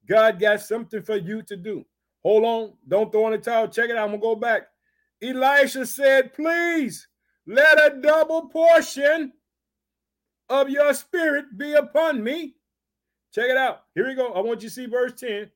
God 0.08 0.40
got 0.40 0.62
something 0.62 1.02
for 1.02 1.18
you 1.18 1.42
to 1.44 1.58
do. 1.58 1.86
Hold 2.24 2.46
on. 2.46 2.74
Don't 2.88 3.12
throw 3.12 3.28
in 3.28 3.34
the 3.34 3.38
towel. 3.38 3.68
Check 3.68 3.90
it 3.90 3.98
out. 3.98 4.10
I'm 4.10 4.20
going 4.20 4.22
to 4.22 4.28
go 4.28 4.36
back. 4.36 4.68
Elisha 5.22 5.86
said, 5.86 6.34
Please 6.34 7.08
let 7.46 7.78
a 7.78 8.02
double 8.02 8.48
portion 8.48 9.34
of 10.50 10.70
your 10.70 10.94
spirit 10.94 11.58
be 11.58 11.74
upon 11.74 12.24
me. 12.24 12.56
Check 13.34 13.50
it 13.50 13.58
out. 13.58 13.84
Here 13.94 14.08
we 14.08 14.16
go. 14.16 14.34
I 14.34 14.40
want 14.40 14.62
you 14.62 14.70
to 14.70 14.74
see 14.76 14.86
verse 14.86 15.14
10. 15.20 15.50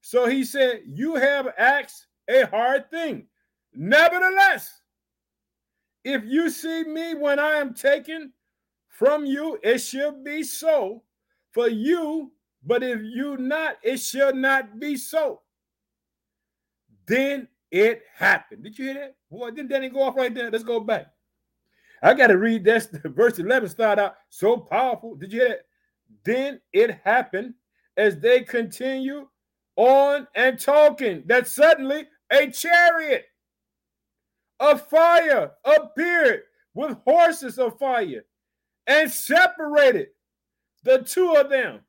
So 0.00 0.26
he 0.26 0.44
said, 0.44 0.82
You 0.86 1.16
have 1.16 1.48
asked 1.58 2.06
a 2.28 2.46
hard 2.46 2.90
thing. 2.90 3.26
Nevertheless, 3.74 4.80
if 6.04 6.24
you 6.24 6.50
see 6.50 6.84
me 6.84 7.14
when 7.14 7.38
I 7.38 7.52
am 7.52 7.74
taken 7.74 8.32
from 8.88 9.26
you, 9.26 9.58
it 9.62 9.78
shall 9.78 10.12
be 10.12 10.42
so 10.42 11.02
for 11.52 11.68
you, 11.68 12.32
but 12.64 12.82
if 12.82 13.00
you 13.02 13.36
not, 13.36 13.76
it 13.82 13.98
shall 13.98 14.34
not 14.34 14.78
be 14.78 14.96
so. 14.96 15.42
Then 17.06 17.48
it 17.70 18.02
happened. 18.14 18.62
Did 18.62 18.78
you 18.78 18.86
hear 18.86 18.94
that? 18.94 19.16
Boy, 19.30 19.50
didn't 19.50 19.68
Danny 19.68 19.88
go 19.88 20.02
off 20.02 20.16
right 20.16 20.34
there? 20.34 20.50
Let's 20.50 20.64
go 20.64 20.80
back. 20.80 21.08
I 22.02 22.14
got 22.14 22.28
to 22.28 22.38
read 22.38 22.64
that. 22.64 22.88
Verse 23.04 23.38
11 23.38 23.68
start 23.68 23.98
out 23.98 24.16
so 24.28 24.56
powerful. 24.56 25.14
Did 25.14 25.32
you 25.32 25.40
hear 25.40 25.48
that? 25.50 25.64
Then 26.24 26.60
it 26.72 27.00
happened 27.04 27.54
as 27.96 28.18
they 28.18 28.42
continue 28.42 29.28
on 29.76 30.26
and 30.34 30.58
talking 30.58 31.22
that 31.26 31.46
suddenly 31.46 32.06
a 32.30 32.50
chariot 32.50 33.26
of 34.58 34.86
fire 34.88 35.52
appeared 35.64 36.42
with 36.74 36.98
horses 37.04 37.58
of 37.58 37.78
fire 37.78 38.24
and 38.86 39.10
separated 39.10 40.08
the 40.82 40.98
two 40.98 41.34
of 41.34 41.50
them. 41.50 41.80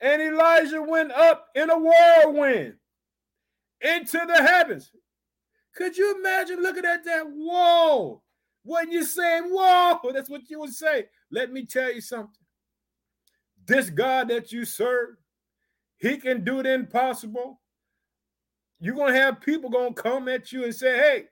And 0.00 0.20
Elijah 0.20 0.82
went 0.82 1.12
up 1.12 1.48
in 1.54 1.70
a 1.70 1.78
whirlwind 1.78 2.74
into 3.80 4.18
the 4.26 4.42
heavens. 4.42 4.90
Could 5.74 5.96
you 5.96 6.16
imagine 6.18 6.62
looking 6.62 6.84
at 6.84 7.04
that? 7.04 7.24
Whoa! 7.26 8.22
When 8.66 8.90
you 8.90 9.04
saying, 9.04 9.44
whoa, 9.44 10.10
that's 10.12 10.28
what 10.28 10.50
you 10.50 10.58
would 10.58 10.74
say. 10.74 11.06
Let 11.30 11.52
me 11.52 11.64
tell 11.64 11.92
you 11.94 12.00
something. 12.00 12.34
This 13.64 13.90
God 13.90 14.28
that 14.28 14.50
you 14.50 14.64
serve, 14.64 15.10
he 15.98 16.16
can 16.16 16.42
do 16.42 16.64
the 16.64 16.74
impossible. 16.74 17.60
You're 18.80 18.96
gonna 18.96 19.14
have 19.14 19.40
people 19.40 19.70
gonna 19.70 19.94
come 19.94 20.28
at 20.28 20.50
you 20.50 20.64
and 20.64 20.74
say, 20.74 20.98
hey, 20.98 21.24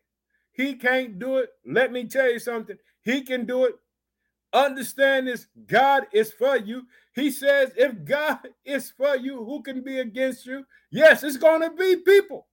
he 0.53 0.75
can't 0.75 1.19
do 1.19 1.38
it. 1.38 1.50
Let 1.67 1.91
me 1.91 2.05
tell 2.05 2.31
you 2.31 2.38
something. 2.38 2.76
He 3.03 3.23
can 3.23 3.47
do 3.47 3.64
it. 3.64 3.75
Understand 4.53 5.26
this 5.26 5.49
God 5.67 6.05
is 6.12 6.33
for 6.33 6.57
you. 6.57 6.87
He 7.17 7.33
says, 7.33 7.73
if 7.76 8.05
God 8.05 8.49
is 8.64 8.93
for 8.93 9.17
you, 9.17 9.45
who 9.45 9.61
can 9.61 9.83
be 9.83 9.99
against 9.99 10.47
you? 10.47 10.64
Yes, 10.93 11.25
it's 11.25 11.37
going 11.37 11.62
to 11.62 11.71
be 11.71 11.97
people. 11.97 12.47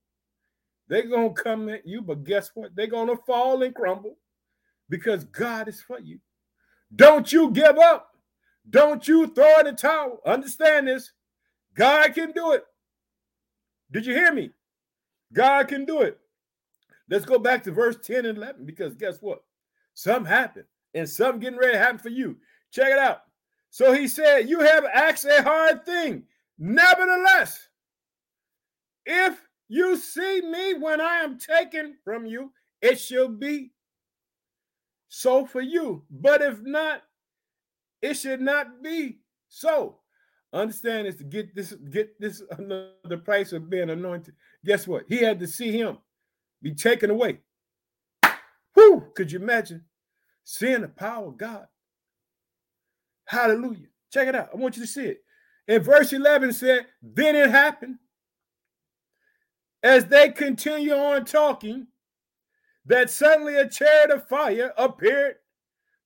They're 0.87 1.07
going 1.07 1.35
to 1.35 1.41
come 1.41 1.69
at 1.69 1.85
you, 1.85 2.01
but 2.01 2.23
guess 2.23 2.49
what? 2.55 2.75
They're 2.75 2.87
going 2.87 3.09
to 3.09 3.21
fall 3.27 3.61
and 3.61 3.75
crumble 3.75 4.17
because 4.91 5.23
God 5.23 5.69
is 5.69 5.81
for 5.81 5.99
you. 5.99 6.19
Don't 6.93 7.31
you 7.31 7.49
give 7.49 7.77
up. 7.79 8.09
Don't 8.69 9.07
you 9.07 9.27
throw 9.27 9.59
in 9.59 9.65
the 9.65 9.71
towel. 9.71 10.19
Understand 10.25 10.87
this. 10.87 11.11
God 11.73 12.13
can 12.13 12.33
do 12.33 12.51
it. 12.51 12.65
Did 13.89 14.05
you 14.05 14.13
hear 14.13 14.33
me? 14.33 14.51
God 15.33 15.69
can 15.69 15.85
do 15.85 16.01
it. 16.01 16.19
Let's 17.09 17.25
go 17.25 17.39
back 17.39 17.63
to 17.63 17.71
verse 17.71 17.95
10 18.03 18.25
and 18.25 18.37
11 18.37 18.65
because 18.65 18.93
guess 18.95 19.17
what? 19.21 19.43
Something 19.93 20.25
happened 20.25 20.65
and 20.93 21.09
something 21.09 21.39
getting 21.39 21.59
ready 21.59 21.73
to 21.73 21.79
happen 21.79 21.97
for 21.97 22.09
you. 22.09 22.37
Check 22.71 22.91
it 22.91 22.99
out. 22.99 23.21
So 23.69 23.93
he 23.93 24.07
said, 24.07 24.49
You 24.49 24.59
have 24.59 24.83
asked 24.85 25.25
a 25.25 25.41
hard 25.41 25.85
thing. 25.85 26.23
Nevertheless, 26.59 27.67
if 29.05 29.41
you 29.69 29.95
see 29.95 30.41
me 30.41 30.73
when 30.73 30.99
I 30.99 31.19
am 31.19 31.39
taken 31.39 31.95
from 32.03 32.25
you, 32.25 32.51
it 32.81 32.99
shall 32.99 33.29
be 33.29 33.71
so 35.13 35.45
for 35.45 35.59
you. 35.59 36.03
But 36.09 36.41
if 36.41 36.61
not, 36.61 37.03
it 38.01 38.13
should 38.13 38.39
not 38.39 38.81
be 38.81 39.19
so. 39.49 39.97
Understand 40.53 41.05
is 41.05 41.17
to 41.17 41.25
get 41.25 41.53
this, 41.53 41.73
get 41.73 42.19
this 42.19 42.41
another 42.57 43.17
price 43.17 43.51
of 43.51 43.69
being 43.69 43.89
anointed. 43.89 44.33
Guess 44.65 44.87
what? 44.87 45.03
He 45.09 45.17
had 45.17 45.37
to 45.41 45.47
see 45.47 45.77
him 45.77 45.97
be 46.61 46.73
taken 46.73 47.09
away. 47.09 47.39
Whoo! 48.75 49.05
Could 49.13 49.33
you 49.33 49.39
imagine 49.39 49.83
seeing 50.45 50.81
the 50.81 50.87
power 50.87 51.27
of 51.27 51.37
God? 51.37 51.67
Hallelujah. 53.25 53.87
Check 54.13 54.29
it 54.29 54.35
out. 54.35 54.49
I 54.53 54.57
want 54.57 54.77
you 54.77 54.83
to 54.83 54.87
see 54.87 55.07
it. 55.07 55.23
In 55.67 55.81
verse 55.83 56.13
11 56.13 56.53
said, 56.53 56.85
Then 57.01 57.35
it 57.35 57.49
happened 57.49 57.97
as 59.83 60.05
they 60.05 60.29
continue 60.29 60.93
on 60.93 61.25
talking 61.25 61.87
that 62.85 63.09
suddenly 63.09 63.55
a 63.55 63.67
chariot 63.67 64.11
of 64.11 64.27
fire 64.27 64.73
appeared 64.77 65.35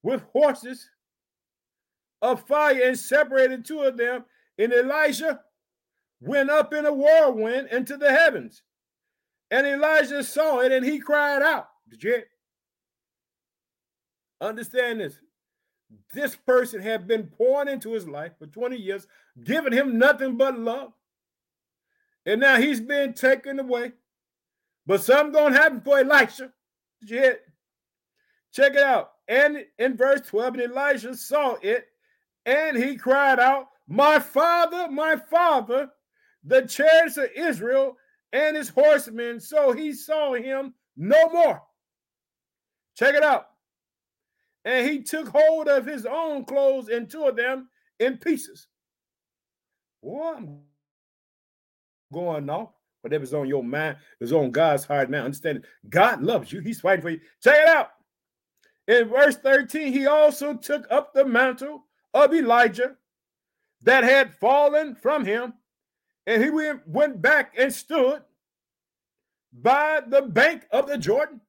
with 0.03 0.24
horses 0.34 0.89
of 2.22 2.46
fire 2.48 2.82
and 2.84 2.98
separated 2.98 3.65
two 3.65 3.82
of 3.82 3.98
them. 3.98 4.25
And 4.58 4.74
Elijah 4.74 5.41
went 6.22 6.50
up 6.50 6.74
in 6.74 6.86
a 6.86 6.94
whirlwind 6.94 7.70
into 7.70 7.98
the 7.98 8.12
heavens. 8.12 8.63
And 9.51 9.67
Elijah 9.67 10.24
saw 10.24 10.60
it 10.60 10.72
and 10.72 10.86
he 10.86 11.00
cried 11.00 11.41
out. 11.41 11.70
Did 11.89 12.03
you 12.03 12.24
understand 14.41 15.00
this? 15.00 15.20
This 16.13 16.36
person 16.36 16.82
had 16.82 17.08
been 17.08 17.27
pouring 17.27 17.70
into 17.70 17.94
his 17.94 18.08
life 18.08 18.32
for 18.39 18.48
20 18.48 18.75
years, 18.75 19.08
giving 19.44 19.72
him 19.72 19.98
nothing 19.98 20.36
but 20.36 20.58
love. 20.58 20.94
And 22.25 22.41
now 22.41 22.58
he's 22.58 22.82
being 22.82 23.13
taken 23.13 23.60
away. 23.60 23.94
But 24.88 25.03
something 25.03 25.32
gonna 25.32 25.55
happen 25.55 25.82
for 25.82 26.00
Elisha. 26.00 26.51
Hear 27.05 27.39
Check 28.53 28.75
it 28.75 28.83
out. 28.83 29.12
And 29.27 29.65
in 29.79 29.97
verse 29.97 30.21
12, 30.21 30.53
and 30.55 30.63
Elijah 30.63 31.15
saw 31.15 31.55
it, 31.62 31.88
and 32.45 32.77
he 32.77 32.95
cried 32.95 33.39
out, 33.39 33.67
My 33.88 34.19
father, 34.19 34.89
my 34.89 35.15
father, 35.15 35.89
the 36.43 36.62
chariots 36.62 37.17
of 37.17 37.29
Israel 37.35 37.97
and 38.31 38.55
his 38.55 38.69
horsemen. 38.69 39.39
So 39.39 39.71
he 39.71 39.93
saw 39.93 40.33
him 40.33 40.74
no 40.95 41.29
more. 41.29 41.62
Check 42.95 43.15
it 43.15 43.24
out. 43.24 43.47
And 44.63 44.88
he 44.88 45.03
took 45.03 45.27
hold 45.27 45.67
of 45.67 45.85
his 45.85 46.05
own 46.05 46.45
clothes 46.45 46.89
and 46.89 47.09
tore 47.09 47.31
them 47.31 47.67
in 48.00 48.17
pieces. 48.17 48.67
Boy, 50.01 50.33
I'm 50.38 50.59
going 52.13 52.50
off. 52.50 52.75
Whatever's 53.05 53.35
on 53.35 53.47
your 53.47 53.63
mind 53.63 53.97
is 54.19 54.33
on 54.33 54.50
God's 54.50 54.83
heart 54.83 55.12
now. 55.12 55.25
Understand 55.25 55.63
God 55.88 56.24
loves 56.24 56.51
you. 56.51 56.59
He's 56.59 56.81
fighting 56.81 57.03
for 57.03 57.12
you. 57.12 57.19
Check 57.39 57.55
it 57.55 57.67
out. 57.67 57.89
In 58.88 59.09
verse 59.09 59.35
13, 59.38 59.93
he 59.93 60.07
also 60.07 60.55
took 60.55 60.88
up 60.89 61.13
the 61.13 61.24
mantle 61.24 61.83
of 62.15 62.33
Elijah 62.33 62.95
that 63.83 64.03
had 64.03 64.33
fallen 64.33 64.95
from 64.95 65.24
him 65.24 65.53
and 66.25 66.43
he 66.43 66.50
went, 66.50 66.88
went 66.88 67.21
back 67.21 67.53
and 67.55 67.71
stood 67.71 68.24
by 69.53 70.01
the 70.07 70.24
bank 70.24 70.65
of 70.71 70.88
the 70.88 70.97
Jordan. 70.97 71.41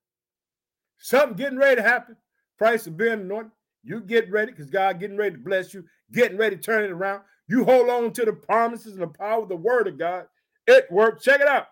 Something 0.99 1.39
getting 1.39 1.59
ready 1.59 1.77
to 1.77 1.83
happen. 1.83 2.19
Price 2.59 2.87
of 2.87 2.99
being 2.99 3.13
anointed. 3.13 3.53
You 3.83 4.03
get 4.03 4.31
ready 4.31 4.51
because 4.53 4.69
God 4.69 5.01
getting 5.01 5.17
ready 5.17 5.37
to 5.37 5.41
bless 5.41 5.73
you, 5.73 5.87
getting 6.13 6.37
ready 6.37 6.57
to 6.57 6.63
turn 6.63 6.85
it 6.85 6.91
around. 6.91 7.23
You 7.49 7.65
hold 7.65 7.89
on 7.89 8.13
to 8.13 8.27
the 8.27 8.35
promises 8.35 8.93
and 8.93 9.03
the 9.03 9.07
power 9.07 9.45
of 9.45 9.49
the 9.49 9.57
word 9.57 9.89
of 9.89 9.97
God. 9.97 10.27
It 10.67 10.91
worked. 10.91 11.23
Check 11.23 11.41
it 11.41 11.49
out. 11.49 11.69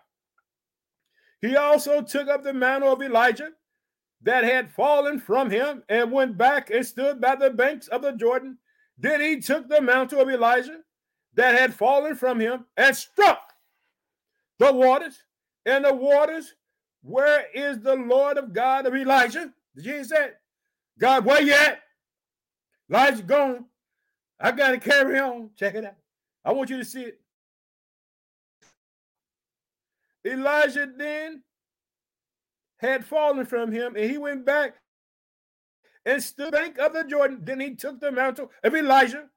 He 1.41 1.55
also 1.55 2.01
took 2.01 2.27
up 2.27 2.43
the 2.43 2.53
mantle 2.53 2.93
of 2.93 3.01
Elijah 3.01 3.51
that 4.21 4.43
had 4.43 4.71
fallen 4.71 5.19
from 5.19 5.49
him 5.49 5.83
and 5.89 6.11
went 6.11 6.37
back 6.37 6.71
and 6.71 6.85
stood 6.85 7.21
by 7.21 7.35
the 7.35 7.49
banks 7.49 7.87
of 7.87 8.01
the 8.01 8.13
Jordan. 8.13 8.57
Then 8.97 9.21
he 9.21 9.39
took 9.39 9.67
the 9.67 9.81
mantle 9.81 10.21
of 10.21 10.29
Elijah 10.29 10.79
that 11.35 11.53
had 11.53 11.73
fallen 11.73 12.15
from 12.15 12.39
him 12.39 12.65
and 12.77 12.95
struck 12.95 13.53
the 14.57 14.71
waters. 14.73 15.21
And 15.65 15.85
the 15.85 15.93
waters, 15.93 16.55
where 17.03 17.45
is 17.53 17.79
the 17.79 17.95
Lord 17.95 18.37
of 18.37 18.53
God 18.53 18.85
of 18.85 18.95
Elijah? 18.95 19.53
Hear 19.79 20.03
that? 20.05 20.39
God, 20.97 21.25
where 21.25 21.41
you 21.41 21.53
at? 21.53 21.81
Elijah 22.89 23.23
gone. 23.23 23.65
I 24.39 24.51
got 24.51 24.71
to 24.71 24.77
carry 24.77 25.19
on. 25.19 25.49
Check 25.57 25.75
it 25.75 25.85
out. 25.85 25.95
I 26.43 26.53
want 26.53 26.69
you 26.69 26.77
to 26.77 26.85
see 26.85 27.03
it. 27.03 27.19
Elijah 30.25 30.87
then 30.97 31.43
had 32.77 33.05
fallen 33.05 33.45
from 33.45 33.71
him, 33.71 33.95
and 33.95 34.09
he 34.09 34.17
went 34.17 34.45
back 34.45 34.75
and 36.05 36.21
stood 36.21 36.51
bank 36.51 36.77
of 36.77 36.93
the 36.93 37.03
Jordan. 37.03 37.39
Then 37.43 37.59
he 37.59 37.75
took 37.75 37.99
the 37.99 38.11
mantle 38.11 38.51
of 38.63 38.75
Elijah 38.75 39.29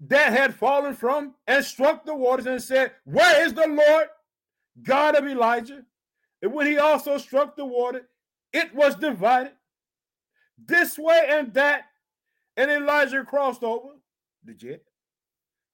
that 0.00 0.32
had 0.32 0.54
fallen 0.54 0.94
from 0.94 1.34
and 1.46 1.64
struck 1.64 2.04
the 2.04 2.14
waters 2.14 2.46
and 2.46 2.62
said, 2.62 2.92
Where 3.04 3.44
is 3.44 3.54
the 3.54 3.66
Lord 3.66 4.08
God 4.82 5.16
of 5.16 5.26
Elijah? 5.26 5.84
And 6.42 6.52
when 6.52 6.66
he 6.66 6.78
also 6.78 7.18
struck 7.18 7.56
the 7.56 7.64
water, 7.64 8.08
it 8.52 8.74
was 8.74 8.94
divided 8.94 9.52
this 10.58 10.98
way 10.98 11.26
and 11.28 11.52
that. 11.54 11.84
And 12.56 12.70
Elijah 12.70 13.22
crossed 13.24 13.62
over 13.62 13.90
the 14.44 14.54
jet. 14.54 14.82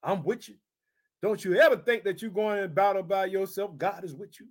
I'm 0.03 0.25
with 0.25 0.49
you. 0.49 0.57
Don't 1.23 1.45
you 1.45 1.57
ever 1.57 1.77
think 1.77 2.03
that 2.05 2.21
you're 2.21 2.33
going 2.33 2.63
in 2.63 2.75
battle 2.75 3.03
by 3.03 3.27
yourself. 3.27 3.79
God 3.79 4.05
is 4.05 4.15
with 4.15 4.41
you. 4.41 4.47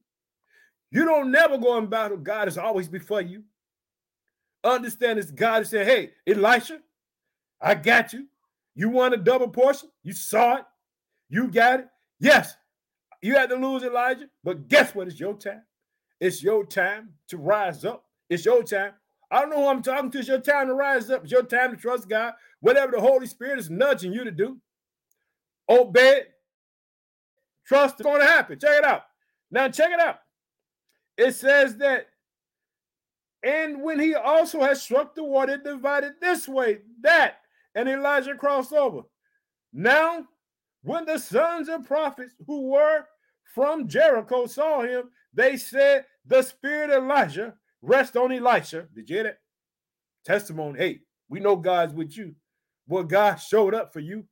You 0.89 1.05
don't 1.05 1.31
never 1.31 1.57
go 1.57 1.77
in 1.77 1.87
battle. 1.87 2.17
God 2.17 2.47
is 2.47 2.57
always 2.57 2.87
before 2.87 3.21
you. 3.21 3.43
Understand 4.63 5.19
this. 5.19 5.31
God 5.31 5.63
is 5.63 5.69
saying, 5.69 5.87
Hey, 5.87 6.11
Elisha, 6.27 6.79
I 7.59 7.75
got 7.75 8.13
you. 8.13 8.27
You 8.75 8.89
want 8.89 9.13
a 9.13 9.17
double 9.17 9.49
portion? 9.49 9.89
You 10.03 10.13
saw 10.13 10.57
it. 10.57 10.65
You 11.29 11.49
got 11.49 11.81
it. 11.81 11.87
Yes, 12.19 12.55
you 13.21 13.35
had 13.35 13.49
to 13.49 13.55
lose 13.55 13.83
Elijah, 13.83 14.29
but 14.43 14.67
guess 14.67 14.93
what? 14.93 15.07
It's 15.07 15.19
your 15.19 15.33
time. 15.33 15.63
It's 16.19 16.43
your 16.43 16.65
time 16.65 17.09
to 17.29 17.37
rise 17.37 17.83
up. 17.83 18.05
It's 18.29 18.45
your 18.45 18.63
time. 18.63 18.93
I 19.31 19.41
don't 19.41 19.49
know 19.49 19.63
who 19.63 19.67
I'm 19.67 19.81
talking 19.81 20.11
to. 20.11 20.19
It's 20.19 20.27
your 20.27 20.39
time 20.39 20.67
to 20.67 20.73
rise 20.73 21.09
up. 21.09 21.23
It's 21.23 21.31
your 21.31 21.43
time 21.43 21.71
to 21.71 21.77
trust 21.77 22.07
God. 22.07 22.33
Whatever 22.59 22.91
the 22.91 23.01
Holy 23.01 23.25
Spirit 23.25 23.59
is 23.59 23.69
nudging 23.69 24.13
you 24.13 24.23
to 24.23 24.31
do, 24.31 24.57
obey 25.69 26.17
it. 26.17 26.31
Trust 27.71 27.93
it's 27.93 28.03
going 28.03 28.19
to 28.19 28.27
happen. 28.27 28.59
Check 28.59 28.79
it 28.79 28.83
out. 28.83 29.03
Now, 29.49 29.69
check 29.69 29.91
it 29.91 29.99
out. 30.01 30.19
It 31.17 31.35
says 31.35 31.77
that, 31.77 32.07
and 33.43 33.81
when 33.81 33.97
he 33.97 34.13
also 34.13 34.59
has 34.59 34.81
struck 34.81 35.15
the 35.15 35.23
water, 35.23 35.55
divided 35.55 36.15
this 36.19 36.49
way, 36.49 36.79
that, 36.99 37.35
and 37.73 37.87
Elijah 37.87 38.35
crossed 38.35 38.73
over. 38.73 39.03
Now, 39.71 40.25
when 40.83 41.05
the 41.05 41.17
sons 41.17 41.69
of 41.69 41.85
prophets 41.85 42.35
who 42.45 42.71
were 42.71 43.05
from 43.55 43.87
Jericho 43.87 44.47
saw 44.47 44.81
him, 44.81 45.03
they 45.33 45.55
said, 45.55 46.03
The 46.25 46.41
spirit 46.41 46.89
of 46.89 47.05
Elijah 47.05 47.53
rest 47.81 48.17
on 48.17 48.33
Elisha. 48.33 48.89
Did 48.93 49.09
you 49.09 49.15
hear 49.15 49.23
that? 49.23 49.39
Testimony. 50.25 50.77
Hey, 50.77 50.99
we 51.29 51.39
know 51.39 51.55
God's 51.55 51.93
with 51.93 52.17
you. 52.17 52.35
Well, 52.89 53.03
God 53.03 53.35
showed 53.35 53.73
up 53.73 53.93
for 53.93 54.01
you. 54.01 54.25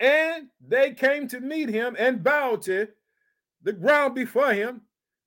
And 0.00 0.48
they 0.66 0.92
came 0.92 1.28
to 1.28 1.40
meet 1.40 1.68
him 1.68 1.94
and 1.98 2.24
bowed 2.24 2.62
to 2.62 2.88
the 3.62 3.72
ground 3.72 4.14
before 4.14 4.52
him. 4.52 4.80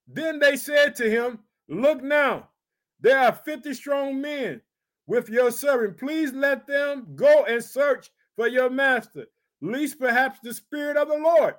Then 0.07 0.39
they 0.39 0.57
said 0.57 0.95
to 0.95 1.09
him, 1.09 1.39
Look 1.69 2.03
now, 2.03 2.49
there 2.99 3.19
are 3.19 3.31
50 3.31 3.73
strong 3.73 4.19
men 4.19 4.61
with 5.07 5.29
your 5.29 5.51
servant. 5.51 5.97
Please 5.97 6.33
let 6.33 6.67
them 6.67 7.07
go 7.15 7.45
and 7.45 7.63
search 7.63 8.09
for 8.35 8.47
your 8.47 8.69
master, 8.69 9.25
least 9.61 9.99
perhaps 9.99 10.39
the 10.43 10.53
Spirit 10.53 10.97
of 10.97 11.07
the 11.07 11.17
Lord 11.17 11.55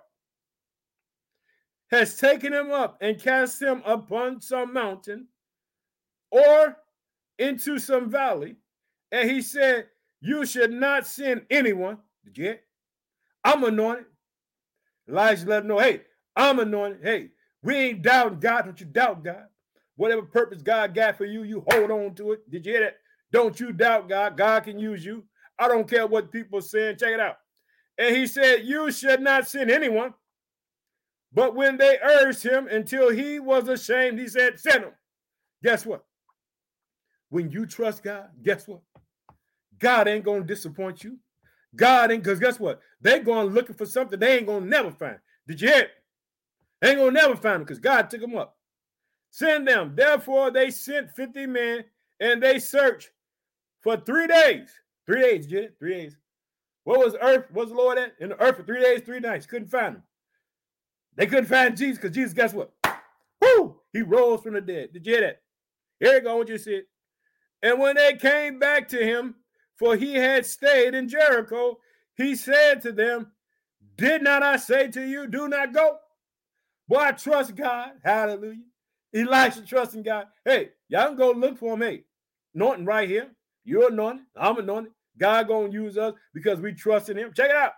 has 1.95 2.17
taken 2.17 2.53
him 2.53 2.73
up 2.73 2.99
and 3.01 3.21
cast 3.21 3.63
him 3.63 3.83
upon 3.87 4.41
some 4.41 4.73
mountain 4.73 5.29
or 6.31 6.77
into 7.39 7.79
some 7.79 8.11
valley. 8.11 8.57
And 9.13 9.31
he 9.31 9.41
said, 9.41 9.87
You 10.21 10.45
should 10.45 10.73
not 10.73 11.07
send 11.07 11.43
anyone. 11.51 11.99
Did 12.25 12.39
you? 12.39 12.55
I'm 13.45 13.65
anointed. 13.65 14.07
Elijah 15.09 15.47
let 15.47 15.63
him 15.63 15.69
know, 15.69 15.79
hey, 15.79 16.03
I'm 16.35 16.59
anointed. 16.59 17.01
Hey, 17.03 17.29
we 17.63 17.77
ain't 17.77 18.03
doubting 18.03 18.41
God. 18.41 18.65
Don't 18.65 18.81
you 18.81 18.87
doubt 18.87 19.23
God? 19.23 19.45
Whatever 19.97 20.23
purpose 20.23 20.63
God 20.63 20.95
got 20.95 21.17
for 21.17 21.25
you, 21.25 21.43
you 21.45 21.65
hold 21.71 21.91
on 21.91 22.15
to 22.17 22.33
it. 22.33 22.51
Did 22.51 22.67
you 22.67 22.73
hear 22.73 22.83
that? 22.83 22.97
Don't 23.31 23.59
you 23.61 23.73
doubt 23.73 24.09
God. 24.09 24.37
God 24.37 24.65
can 24.65 24.79
use 24.79 25.05
you. 25.05 25.25
I 25.59 25.69
don't 25.69 25.89
care 25.89 26.07
what 26.07 26.33
people 26.33 26.59
are 26.59 26.63
saying. 26.63 26.97
Check 26.99 27.15
it 27.15 27.21
out. 27.21 27.37
And 27.99 28.17
he 28.17 28.27
said, 28.27 28.65
You 28.65 28.91
should 28.91 29.21
not 29.21 29.47
send 29.47 29.71
anyone. 29.71 30.15
But 31.33 31.55
when 31.55 31.77
they 31.77 31.99
urged 32.03 32.43
him 32.43 32.69
until 32.69 33.11
he 33.11 33.41
was 33.41 33.69
ashamed, 33.69 34.19
he 34.19 34.29
said, 34.29 34.59
Send 34.59 34.85
him. 34.85 34.93
Guess 35.63 35.87
what? 35.87 36.05
When 37.31 37.51
you 37.51 37.67
trust 37.67 38.03
God, 38.03 38.29
guess 38.43 38.67
what? 38.67 38.81
God 39.79 40.09
ain't 40.09 40.25
going 40.25 40.43
to 40.43 40.47
disappoint 40.47 41.03
you. 41.03 41.19
God 41.75 42.13
ain't, 42.13 42.23
because 42.23 42.39
guess 42.39 42.61
what? 42.61 42.81
They're 43.05 43.23
going 43.23 43.49
looking 43.49 43.77
for 43.77 43.87
something 43.87 44.19
they 44.19 44.39
ain't 44.39 44.47
to 44.47 44.61
never 44.61 44.91
find. 44.91 45.19
Did 45.47 45.61
you 45.61 45.69
hear 45.69 45.83
it? 45.83 45.91
They 46.81 46.91
ain't 46.91 46.99
to 46.99 47.11
never 47.11 47.37
find 47.37 47.57
them 47.57 47.63
because 47.63 47.79
God 47.79 48.11
took 48.11 48.23
them 48.23 48.35
up. 48.35 48.57
Send 49.31 49.69
them. 49.69 49.93
Therefore, 49.95 50.51
they 50.51 50.71
sent 50.71 51.15
50 51.15 51.47
men 51.47 51.85
and 52.19 52.43
they 52.43 52.59
searched 52.59 53.11
for 53.83 53.99
three 53.99 54.27
days. 54.27 54.71
Three 55.07 55.21
days, 55.21 55.53
it? 55.53 55.77
Three 55.79 55.95
days. 55.95 56.17
What 56.85 56.99
was 56.99 57.15
earth? 57.21 57.45
Was 57.53 57.69
the 57.69 57.75
Lord 57.75 57.99
at? 57.99 58.15
In 58.21 58.31
the 58.31 58.41
earth 58.41 58.57
for 58.57 58.63
three 58.63 58.81
days, 58.81 59.03
three 59.03 59.21
nights. 59.21 59.45
Couldn't 59.45 59.69
find 59.69 59.97
him. 59.97 60.03
They 61.17 61.27
couldn't 61.27 61.47
find 61.47 61.77
Jesus 61.77 61.99
because 61.99 62.15
Jesus, 62.15 62.33
guess 62.33 62.55
what? 62.55 62.73
Whoo! 63.41 63.77
He 63.93 64.01
rose 64.01 64.41
from 64.41 64.55
the 64.55 64.61
dead. 64.63 64.93
Did 64.95 65.07
you 65.07 65.13
hear 65.13 65.23
that? 65.23 65.43
Here 66.01 66.15
you 66.15 66.21
go. 66.23 66.37
What 66.37 66.49
you 66.49 66.59
see 66.59 66.83
And 67.63 67.79
when 67.79 67.97
they 67.97 68.15
came 68.15 68.59
back 68.59 68.89
to 68.89 69.05
him, 69.05 69.35
for 69.79 69.95
he 69.95 70.15
had 70.15 70.47
stayed 70.47 70.95
in 70.95 71.09
Jericho, 71.09 71.79
he 72.17 72.35
said 72.37 72.81
to 72.83 72.93
them, 72.93 73.33
Did 73.97 74.23
not 74.23 74.43
I 74.43 74.57
say 74.57 74.89
to 74.89 75.03
you, 75.03 75.27
do 75.27 75.49
not 75.49 75.73
go? 75.73 75.99
Boy, 76.89 76.99
I 76.99 77.13
trust 77.13 77.55
God. 77.57 77.93
Hallelujah. 78.05 78.63
Elisha 79.15 79.63
trusting 79.63 80.03
God. 80.03 80.27
Hey, 80.45 80.71
y'all 80.89 81.09
can 81.09 81.17
go 81.17 81.31
look 81.31 81.59
for 81.59 81.75
him. 81.75 81.83
Hey, 81.83 82.05
anointing 82.55 82.85
right 82.85 83.09
here. 83.09 83.29
You're 83.65 83.91
anointed. 83.91 84.25
I'm 84.37 84.59
anointed. 84.59 84.93
God 85.19 85.49
gonna 85.49 85.71
use 85.71 85.97
us 85.97 86.15
because 86.35 86.61
we 86.61 86.73
trust 86.73 87.09
in 87.09 87.17
him. 87.17 87.33
Check 87.33 87.51
it 87.51 87.57
out. 87.57 87.73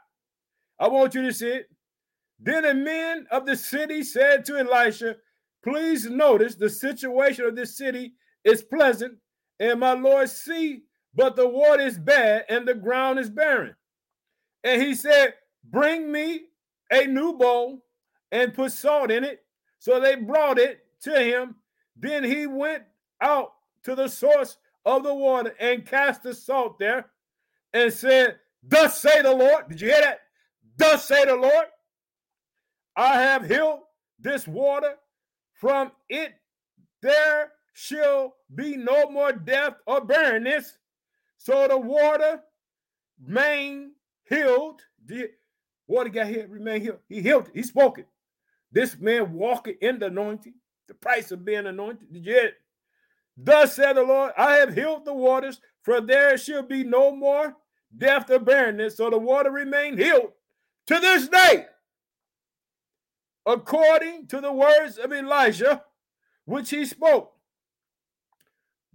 I 0.78 0.88
want 0.88 1.14
you 1.14 1.22
to 1.22 1.32
see 1.32 1.48
it. 1.48 1.68
Then 2.40 2.62
the 2.62 2.74
men 2.74 3.26
of 3.30 3.46
the 3.46 3.56
city 3.56 4.02
said 4.02 4.44
to 4.46 4.58
Elisha, 4.58 5.16
Please 5.62 6.06
notice 6.06 6.54
the 6.54 6.70
situation 6.70 7.44
of 7.44 7.56
this 7.56 7.76
city 7.76 8.14
is 8.44 8.62
pleasant, 8.62 9.16
and 9.58 9.80
my 9.80 9.92
Lord 9.92 10.30
see, 10.30 10.82
but 11.14 11.34
the 11.34 11.48
water 11.48 11.82
is 11.82 11.98
bad 11.98 12.44
and 12.48 12.66
the 12.66 12.74
ground 12.74 13.18
is 13.18 13.30
barren. 13.30 13.74
And 14.66 14.82
he 14.82 14.94
said, 14.96 15.34
Bring 15.70 16.10
me 16.10 16.46
a 16.90 17.06
new 17.06 17.34
bowl 17.34 17.84
and 18.32 18.52
put 18.52 18.72
salt 18.72 19.12
in 19.12 19.22
it. 19.22 19.44
So 19.78 20.00
they 20.00 20.16
brought 20.16 20.58
it 20.58 20.80
to 21.02 21.22
him. 21.22 21.54
Then 21.96 22.24
he 22.24 22.48
went 22.48 22.82
out 23.20 23.52
to 23.84 23.94
the 23.94 24.08
source 24.08 24.56
of 24.84 25.04
the 25.04 25.14
water 25.14 25.54
and 25.60 25.86
cast 25.86 26.24
the 26.24 26.34
salt 26.34 26.80
there 26.80 27.06
and 27.72 27.92
said, 27.92 28.40
Thus 28.64 29.00
say 29.00 29.22
the 29.22 29.32
Lord. 29.32 29.68
Did 29.68 29.80
you 29.80 29.88
hear 29.88 30.00
that? 30.00 30.22
Thus 30.76 31.06
say 31.06 31.24
the 31.24 31.36
Lord. 31.36 31.66
I 32.96 33.22
have 33.22 33.46
healed 33.46 33.80
this 34.18 34.48
water. 34.48 34.96
From 35.52 35.92
it 36.08 36.34
there 37.02 37.52
shall 37.72 38.34
be 38.52 38.76
no 38.76 39.10
more 39.10 39.30
death 39.30 39.74
or 39.86 40.04
barrenness. 40.04 40.76
So 41.38 41.68
the 41.68 41.78
water 41.78 42.40
remained 43.24 43.92
healed. 44.28 44.80
The 45.04 45.30
water 45.86 46.08
got 46.10 46.26
healed, 46.26 46.50
remain 46.50 46.82
healed. 46.82 46.98
He 47.08 47.22
healed 47.22 47.48
it. 47.48 47.52
He 47.54 47.62
spoke 47.62 47.98
it. 47.98 48.08
This 48.72 48.98
man 48.98 49.32
walking 49.32 49.76
in 49.80 49.98
the 49.98 50.06
anointing, 50.06 50.54
the 50.88 50.94
price 50.94 51.30
of 51.30 51.44
being 51.44 51.66
anointed. 51.66 52.12
Did 52.12 52.26
it? 52.26 52.54
Thus 53.36 53.76
said 53.76 53.94
the 53.94 54.02
Lord, 54.02 54.32
I 54.36 54.56
have 54.56 54.74
healed 54.74 55.04
the 55.04 55.14
waters, 55.14 55.60
for 55.82 56.00
there 56.00 56.36
shall 56.38 56.62
be 56.62 56.84
no 56.84 57.14
more 57.14 57.54
death 57.96 58.30
or 58.30 58.38
barrenness. 58.38 58.96
So 58.96 59.10
the 59.10 59.18
water 59.18 59.50
remained 59.50 59.98
healed 59.98 60.32
to 60.86 60.98
this 60.98 61.28
day 61.28 61.66
according 63.46 64.26
to 64.26 64.40
the 64.40 64.52
words 64.52 64.98
of 64.98 65.12
Elijah, 65.12 65.84
which 66.44 66.70
he 66.70 66.84
spoke. 66.84 67.32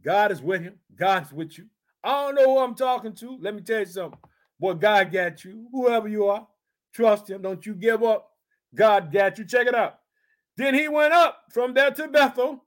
God 0.04 0.32
is 0.32 0.42
with 0.42 0.62
him. 0.62 0.76
God's 0.96 1.32
with 1.32 1.58
you. 1.58 1.68
I 2.04 2.26
don't 2.26 2.36
know 2.36 2.56
who 2.56 2.60
I'm 2.60 2.76
talking 2.76 3.14
to. 3.16 3.38
Let 3.40 3.56
me 3.56 3.62
tell 3.62 3.80
you 3.80 3.86
something. 3.86 4.20
Boy, 4.62 4.76
God 4.76 5.12
got 5.12 5.44
you. 5.44 5.68
Whoever 5.72 6.08
you 6.08 6.28
are, 6.28 6.48
trust 6.94 7.28
him. 7.28 7.42
Don't 7.42 7.66
you 7.66 7.74
give 7.74 8.04
up. 8.04 8.30
God 8.76 9.12
got 9.12 9.40
you. 9.40 9.44
Check 9.44 9.66
it 9.66 9.74
out. 9.74 9.98
Then 10.56 10.76
he 10.76 10.88
went 10.88 11.14
up 11.14 11.40
from 11.52 11.74
there 11.74 11.90
to 11.90 12.08
Bethel. 12.08 12.64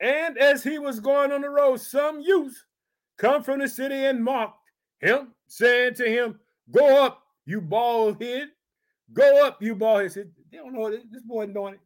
And 0.00 0.38
as 0.38 0.64
he 0.64 0.78
was 0.78 1.00
going 1.00 1.30
on 1.30 1.42
the 1.42 1.50
road, 1.50 1.82
some 1.82 2.20
youth 2.20 2.64
come 3.18 3.42
from 3.42 3.60
the 3.60 3.68
city 3.68 4.06
and 4.06 4.24
mocked 4.24 4.70
him, 5.00 5.34
saying 5.48 5.94
to 5.96 6.08
him, 6.08 6.40
Go 6.70 7.04
up, 7.04 7.22
you 7.44 7.60
bald 7.60 8.20
head. 8.22 8.48
Go 9.12 9.46
up, 9.46 9.62
you 9.62 9.74
bald 9.74 10.14
head. 10.14 10.30
They 10.50 10.56
don't 10.56 10.72
know 10.72 10.90
this, 10.90 11.04
this 11.10 11.22
boy 11.22 11.42
anointed. 11.42 11.80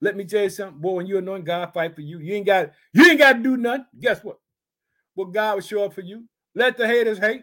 Let 0.00 0.16
me 0.16 0.24
tell 0.24 0.42
you 0.42 0.50
something, 0.50 0.82
boy. 0.82 0.94
When 0.94 1.06
you 1.06 1.18
anoint 1.18 1.44
God, 1.44 1.72
fight 1.72 1.94
for 1.94 2.00
you. 2.00 2.18
You 2.18 2.34
ain't 2.34 2.46
got 2.46 2.72
you 2.92 3.08
ain't 3.08 3.20
got 3.20 3.34
to 3.34 3.38
do 3.38 3.56
nothing. 3.56 3.86
Guess 4.00 4.24
what? 4.24 4.40
Well, 5.14 5.28
God 5.28 5.54
will 5.54 5.62
show 5.62 5.84
up 5.84 5.94
for 5.94 6.00
you. 6.00 6.24
Let 6.56 6.76
the 6.76 6.88
haters 6.88 7.18
hate. 7.18 7.42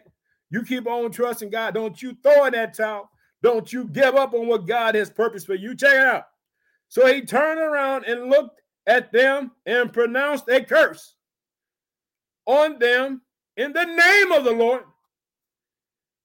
You 0.52 0.62
keep 0.62 0.86
on 0.86 1.10
trusting 1.10 1.48
God. 1.48 1.72
Don't 1.72 2.00
you 2.02 2.14
throw 2.22 2.44
in 2.44 2.52
that 2.52 2.74
towel. 2.74 3.10
Don't 3.42 3.72
you 3.72 3.86
give 3.86 4.14
up 4.14 4.34
on 4.34 4.46
what 4.46 4.66
God 4.66 4.94
has 4.94 5.08
purpose 5.08 5.46
for 5.46 5.54
you. 5.54 5.74
Check 5.74 5.94
it 5.94 6.00
out. 6.00 6.24
So 6.88 7.06
he 7.06 7.22
turned 7.22 7.58
around 7.58 8.04
and 8.04 8.28
looked 8.28 8.60
at 8.86 9.10
them 9.12 9.52
and 9.64 9.90
pronounced 9.90 10.50
a 10.50 10.62
curse 10.62 11.14
on 12.44 12.78
them 12.78 13.22
in 13.56 13.72
the 13.72 13.84
name 13.84 14.30
of 14.30 14.44
the 14.44 14.52
Lord. 14.52 14.84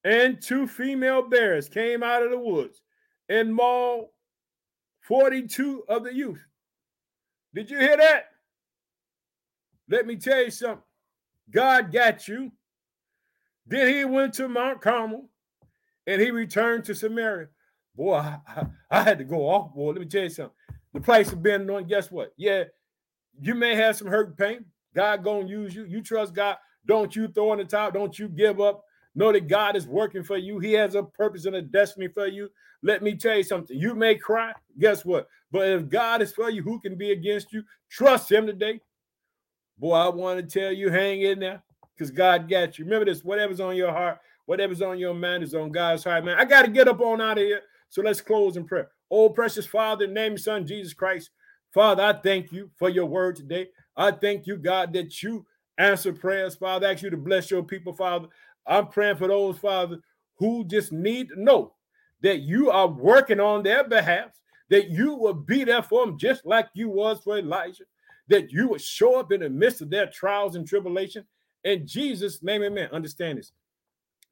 And 0.04 0.42
two 0.42 0.66
female 0.66 1.22
bears 1.22 1.70
came 1.70 2.02
out 2.02 2.22
of 2.22 2.30
the 2.30 2.38
woods 2.38 2.82
and 3.30 3.54
mauled 3.54 4.08
42 5.00 5.84
of 5.88 6.04
the 6.04 6.14
youth. 6.14 6.44
Did 7.54 7.70
you 7.70 7.78
hear 7.78 7.96
that? 7.96 8.26
Let 9.88 10.06
me 10.06 10.16
tell 10.16 10.44
you 10.44 10.50
something. 10.50 10.82
God 11.50 11.90
got 11.90 12.28
you. 12.28 12.52
Then 13.68 13.94
he 13.94 14.04
went 14.04 14.32
to 14.34 14.48
Mount 14.48 14.80
Carmel 14.80 15.28
and 16.06 16.20
he 16.20 16.30
returned 16.30 16.84
to 16.84 16.94
Samaria. 16.94 17.48
Boy, 17.94 18.14
I, 18.14 18.38
I, 18.46 18.66
I 18.90 19.02
had 19.02 19.18
to 19.18 19.24
go 19.24 19.48
off, 19.48 19.74
boy. 19.74 19.90
Let 19.90 20.00
me 20.00 20.06
tell 20.06 20.22
you 20.22 20.30
something. 20.30 20.54
The 20.94 21.00
place 21.00 21.30
of 21.32 21.42
being 21.42 21.62
anointed, 21.62 21.88
guess 21.88 22.10
what? 22.10 22.32
Yeah, 22.36 22.64
you 23.40 23.54
may 23.54 23.74
have 23.74 23.96
some 23.96 24.08
hurt 24.08 24.28
and 24.28 24.38
pain. 24.38 24.64
God 24.94 25.22
gonna 25.22 25.46
use 25.46 25.74
you. 25.74 25.84
You 25.84 26.02
trust 26.02 26.34
God. 26.34 26.56
Don't 26.86 27.14
you 27.14 27.28
throw 27.28 27.52
in 27.52 27.58
the 27.58 27.64
towel. 27.64 27.90
Don't 27.90 28.18
you 28.18 28.28
give 28.28 28.60
up. 28.60 28.82
Know 29.14 29.32
that 29.32 29.48
God 29.48 29.76
is 29.76 29.86
working 29.86 30.22
for 30.22 30.38
you. 30.38 30.58
He 30.58 30.72
has 30.72 30.94
a 30.94 31.02
purpose 31.02 31.44
and 31.44 31.56
a 31.56 31.62
destiny 31.62 32.08
for 32.08 32.26
you. 32.26 32.48
Let 32.82 33.02
me 33.02 33.16
tell 33.16 33.36
you 33.36 33.42
something. 33.42 33.76
You 33.76 33.94
may 33.94 34.14
cry. 34.14 34.52
Guess 34.78 35.04
what? 35.04 35.26
But 35.50 35.68
if 35.68 35.88
God 35.88 36.22
is 36.22 36.32
for 36.32 36.50
you, 36.50 36.62
who 36.62 36.80
can 36.80 36.96
be 36.96 37.12
against 37.12 37.52
you? 37.52 37.62
Trust 37.90 38.30
Him 38.30 38.46
today. 38.46 38.80
Boy, 39.78 39.94
I 39.94 40.08
want 40.08 40.38
to 40.38 40.60
tell 40.60 40.72
you, 40.72 40.90
hang 40.90 41.22
in 41.22 41.40
there 41.40 41.62
because 41.98 42.10
God 42.10 42.48
got 42.48 42.78
you. 42.78 42.84
Remember 42.84 43.06
this 43.06 43.24
whatever's 43.24 43.60
on 43.60 43.74
your 43.74 43.90
heart, 43.90 44.18
whatever's 44.46 44.82
on 44.82 44.98
your 44.98 45.14
mind 45.14 45.42
is 45.42 45.54
on 45.54 45.72
God's 45.72 46.04
heart, 46.04 46.24
man. 46.24 46.38
I 46.38 46.44
got 46.44 46.64
to 46.64 46.70
get 46.70 46.88
up 46.88 47.00
on 47.00 47.20
out 47.20 47.38
of 47.38 47.44
here. 47.44 47.62
So 47.88 48.02
let's 48.02 48.20
close 48.20 48.56
in 48.56 48.64
prayer. 48.64 48.90
Oh, 49.10 49.30
precious 49.30 49.66
Father, 49.66 50.06
name 50.06 50.36
Son, 50.38 50.66
Jesus 50.66 50.92
Christ. 50.92 51.30
Father, 51.72 52.02
I 52.02 52.12
thank 52.12 52.52
you 52.52 52.70
for 52.78 52.88
your 52.88 53.06
word 53.06 53.36
today. 53.36 53.68
I 53.96 54.10
thank 54.12 54.46
you, 54.46 54.56
God, 54.56 54.92
that 54.92 55.22
you 55.22 55.44
answer 55.78 56.12
prayers, 56.12 56.54
Father. 56.54 56.86
I 56.86 56.92
ask 56.92 57.02
you 57.02 57.10
to 57.10 57.16
bless 57.16 57.50
your 57.50 57.62
people, 57.62 57.92
Father. 57.92 58.28
I'm 58.66 58.88
praying 58.88 59.16
for 59.16 59.28
those, 59.28 59.58
Father, 59.58 59.98
who 60.36 60.64
just 60.64 60.92
need 60.92 61.30
to 61.30 61.42
know 61.42 61.74
that 62.20 62.40
you 62.40 62.70
are 62.70 62.86
working 62.86 63.40
on 63.40 63.62
their 63.62 63.84
behalf, 63.84 64.30
that 64.70 64.90
you 64.90 65.14
will 65.14 65.34
be 65.34 65.64
there 65.64 65.82
for 65.82 66.04
them 66.04 66.18
just 66.18 66.44
like 66.44 66.68
you 66.74 66.88
was 66.88 67.20
for 67.20 67.38
Elijah, 67.38 67.84
that 68.28 68.52
you 68.52 68.68
would 68.68 68.80
show 68.80 69.18
up 69.18 69.32
in 69.32 69.40
the 69.40 69.48
midst 69.48 69.80
of 69.80 69.90
their 69.90 70.06
trials 70.06 70.56
and 70.56 70.66
tribulation. 70.66 71.24
In 71.68 71.86
Jesus' 71.86 72.42
name, 72.42 72.62
amen. 72.62 72.88
Understand 72.92 73.38
this. 73.38 73.52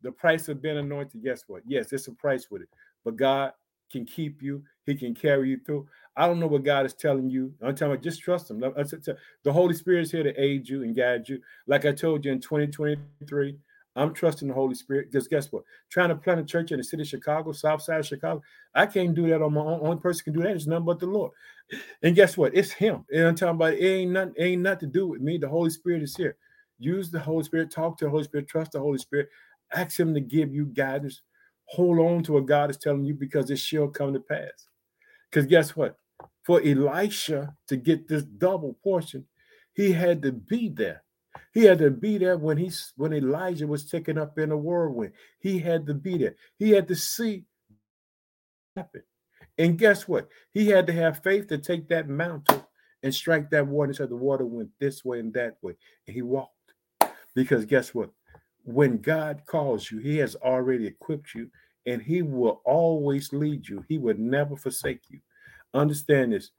The 0.01 0.11
price 0.11 0.49
of 0.49 0.63
being 0.63 0.79
anointed, 0.79 1.23
guess 1.23 1.45
what? 1.47 1.63
Yes, 1.67 1.91
there's 1.91 2.09
a 2.09 2.13
price 2.13 2.47
with 2.51 2.63
it. 2.63 2.69
But 3.05 3.17
God 3.17 3.53
can 3.93 4.07
keep 4.07 4.43
you, 4.43 4.63
He 4.87 4.95
can 4.95 5.15
carry 5.15 5.51
you 5.51 5.61
through. 5.67 5.87
I 6.17 6.27
don't 6.27 6.41
know 6.41 6.47
what 6.47 6.65
God 6.65 6.87
is 6.87 6.95
telling 6.95 7.29
you. 7.29 7.53
I'm 7.63 7.77
telling 7.77 7.97
you, 7.97 8.03
just 8.03 8.23
trust 8.23 8.51
Him. 8.51 8.61
The 8.61 9.53
Holy 9.53 9.75
Spirit 9.75 10.03
is 10.03 10.11
here 10.11 10.23
to 10.23 10.41
aid 10.43 10.67
you 10.67 10.83
and 10.83 10.97
guide 10.97 11.29
you. 11.29 11.41
Like 11.67 11.85
I 11.85 11.93
told 11.93 12.25
you 12.25 12.33
in 12.33 12.41
2023, 12.41 13.59
I'm 13.97 14.15
trusting 14.15 14.49
the 14.49 14.55
Holy 14.55 14.75
Spirit 14.75 15.11
because 15.11 15.29
guess 15.29 15.53
what? 15.53 15.65
Trying 15.91 16.09
to 16.09 16.17
plant 16.17 16.41
a 16.41 16.45
church 16.45 16.73
in 16.73 16.79
the 16.79 16.85
city 16.85 17.03
of 17.03 17.09
Chicago, 17.09 17.53
South 17.53 17.83
Side 17.83 18.01
of 18.01 18.07
Chicago, 18.07 18.43
I 18.75 18.87
can't 18.87 19.15
do 19.15 19.29
that 19.29 19.43
on 19.43 19.53
my 19.53 19.61
own. 19.61 19.81
Only 19.83 19.99
person 19.99 20.25
can 20.25 20.33
do 20.33 20.43
that 20.43 20.57
is 20.57 20.67
none 20.67 20.85
but 20.85 21.01
the 21.01 21.07
Lord. 21.07 21.33
And 22.03 22.17
guess 22.17 22.37
what? 22.37 22.55
It's 22.55 22.73
Him. 22.73 23.05
And 23.13 23.29
I'm 23.29 23.35
talking 23.35 23.57
about 23.57 23.75
it 23.75 23.85
ain't 23.85 24.13
nothing, 24.13 24.35
ain't 24.39 24.63
nothing 24.63 24.89
to 24.91 24.99
do 24.99 25.07
with 25.09 25.21
me. 25.21 25.37
The 25.37 25.49
Holy 25.49 25.71
Spirit 25.71 26.03
is 26.03 26.17
here. 26.17 26.37
Use 26.79 27.11
the 27.11 27.21
Holy 27.21 27.45
Spirit, 27.45 27.71
talk 27.71 27.99
to 27.99 28.05
the 28.05 28.11
Holy 28.11 28.25
Spirit, 28.25 28.49
trust 28.49 28.73
the 28.73 28.81
Holy 28.81 28.99
Spirit, 28.99 29.29
ask 29.73 29.99
Him 29.99 30.15
to 30.15 30.21
give 30.21 30.55
you 30.55 30.67
guidance. 30.67 31.23
Hold 31.67 31.99
on 31.99 32.23
to 32.25 32.35
what 32.35 32.47
God 32.47 32.71
is 32.71 32.77
telling 32.77 33.05
you 33.05 33.15
because 33.15 33.51
it 33.51 33.59
shall 33.59 33.89
come 33.89 34.13
to 34.13 34.21
pass. 34.21 34.69
Because 35.31 35.47
guess 35.47 35.75
what? 35.75 35.99
For 36.45 36.61
Elisha 36.63 37.55
to 37.69 37.77
get 37.77 38.07
this 38.07 38.23
double 38.23 38.75
portion, 38.85 39.27
he 39.75 39.93
had 39.93 40.23
to 40.23 40.33
be 40.33 40.69
there. 40.69 41.03
He 41.53 41.65
had 41.65 41.79
to 41.79 41.91
be 41.91 42.19
there 42.19 42.39
when 42.39 42.57
he 42.57 42.71
when 42.97 43.13
Elijah 43.13 43.67
was 43.67 43.85
taken 43.85 44.17
up 44.17 44.39
in 44.39 44.53
a 44.53 44.57
whirlwind. 44.57 45.13
He 45.41 45.59
had 45.59 45.87
to 45.87 45.95
be 45.95 46.17
there. 46.19 46.37
He 46.59 46.71
had 46.71 46.89
to 46.89 46.95
see 46.95 47.45
happen. 48.77 49.03
And 49.59 49.79
guess 49.79 50.07
what? 50.07 50.29
He 50.53 50.69
had 50.69 50.87
to 50.87 50.93
have 50.93 51.23
faith 51.23 51.49
to 51.49 51.59
take 51.59 51.89
that 51.89 52.09
mountain 52.09 52.63
and 53.03 53.15
strike 53.15 53.51
that 53.51 53.67
water 53.67 53.95
so 53.95 54.07
the 54.07 54.17
water 54.17 54.45
went 54.45 54.71
this 54.79 55.05
way 55.05 55.21
and 55.21 55.33
that 55.35 55.57
way. 55.63 55.77
And 56.07 56.15
he 56.15 56.23
walked. 56.23 56.56
Because 57.37 57.67
guess 57.67 57.95
what? 57.95 58.11
When 58.65 58.99
God 58.99 59.43
calls 59.47 59.93
you, 59.93 59.99
he 59.99 60.17
has 60.17 60.35
already 60.37 60.87
equipped 60.87 61.35
you 61.35 61.49
and 61.85 62.03
he 62.03 62.23
will 62.23 62.63
always 62.65 63.33
lead 63.33 63.69
you. 63.69 63.85
He 63.89 63.99
will 63.99 64.17
never 64.19 64.57
forsake 64.57 65.03
you. 65.11 65.21
Understand 65.75 66.33
this. 66.33 66.51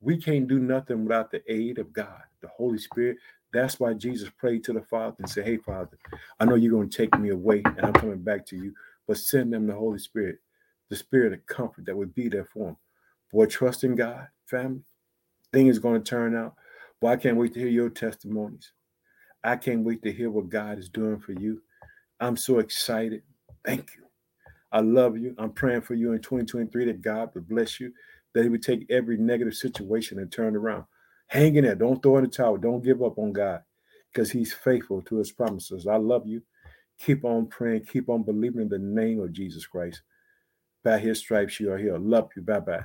We 0.00 0.18
can't 0.18 0.46
do 0.46 0.60
nothing 0.60 1.02
without 1.02 1.32
the 1.32 1.42
aid 1.52 1.78
of 1.78 1.92
God, 1.92 2.22
the 2.42 2.48
Holy 2.48 2.78
Spirit. 2.78 3.16
That's 3.52 3.80
why 3.80 3.94
Jesus 3.94 4.30
prayed 4.36 4.62
to 4.64 4.74
the 4.74 4.82
Father 4.82 5.16
and 5.18 5.28
said, 5.28 5.46
Hey, 5.46 5.56
Father, 5.56 5.98
I 6.38 6.44
know 6.44 6.54
you're 6.54 6.70
going 6.70 6.90
to 6.90 6.96
take 6.96 7.18
me 7.18 7.30
away 7.30 7.62
and 7.64 7.80
I'm 7.80 7.94
coming 7.94 8.22
back 8.22 8.46
to 8.46 8.56
you, 8.56 8.74
but 9.08 9.16
send 9.16 9.52
them 9.52 9.66
the 9.66 9.74
Holy 9.74 9.98
Spirit, 9.98 10.38
the 10.90 10.96
Spirit 10.96 11.32
of 11.32 11.46
comfort 11.46 11.86
that 11.86 11.96
would 11.96 12.14
be 12.14 12.28
there 12.28 12.44
for 12.44 12.66
them. 12.66 12.76
Boy, 13.32 13.46
trust 13.46 13.82
in 13.82 13.94
God, 13.96 14.28
family. 14.44 14.82
Thing 15.52 15.68
is 15.68 15.78
going 15.78 16.02
to 16.02 16.08
turn 16.08 16.36
out. 16.36 16.54
Boy, 17.00 17.08
I 17.08 17.16
can't 17.16 17.38
wait 17.38 17.54
to 17.54 17.60
hear 17.60 17.68
your 17.68 17.88
testimonies. 17.88 18.72
I 19.44 19.56
can't 19.56 19.84
wait 19.84 20.02
to 20.02 20.12
hear 20.12 20.30
what 20.30 20.48
God 20.48 20.78
is 20.78 20.88
doing 20.88 21.18
for 21.18 21.32
you. 21.32 21.62
I'm 22.20 22.36
so 22.36 22.58
excited. 22.58 23.22
Thank 23.64 23.90
you. 23.96 24.04
I 24.72 24.80
love 24.80 25.16
you. 25.16 25.34
I'm 25.38 25.52
praying 25.52 25.82
for 25.82 25.94
you 25.94 26.12
in 26.12 26.20
2023 26.20 26.86
that 26.86 27.02
God 27.02 27.30
would 27.34 27.48
bless 27.48 27.80
you, 27.80 27.92
that 28.34 28.42
He 28.42 28.48
would 28.48 28.62
take 28.62 28.86
every 28.90 29.16
negative 29.16 29.54
situation 29.54 30.18
and 30.18 30.30
turn 30.30 30.56
around. 30.56 30.84
Hang 31.28 31.56
in 31.56 31.64
there. 31.64 31.74
Don't 31.74 32.02
throw 32.02 32.18
in 32.18 32.24
the 32.24 32.30
towel. 32.30 32.56
Don't 32.56 32.84
give 32.84 33.02
up 33.02 33.18
on 33.18 33.32
God 33.32 33.62
because 34.12 34.30
He's 34.30 34.52
faithful 34.52 35.02
to 35.02 35.16
His 35.16 35.32
promises. 35.32 35.86
I 35.86 35.96
love 35.96 36.26
you. 36.26 36.42
Keep 36.98 37.24
on 37.24 37.46
praying. 37.46 37.84
Keep 37.84 38.08
on 38.08 38.22
believing 38.24 38.62
in 38.62 38.68
the 38.68 38.78
name 38.78 39.20
of 39.20 39.32
Jesus 39.32 39.66
Christ. 39.66 40.02
By 40.84 40.98
His 40.98 41.18
stripes, 41.18 41.60
you 41.60 41.72
are 41.72 41.78
healed. 41.78 42.02
Love 42.02 42.30
you. 42.36 42.42
Bye 42.42 42.60
bye. 42.60 42.84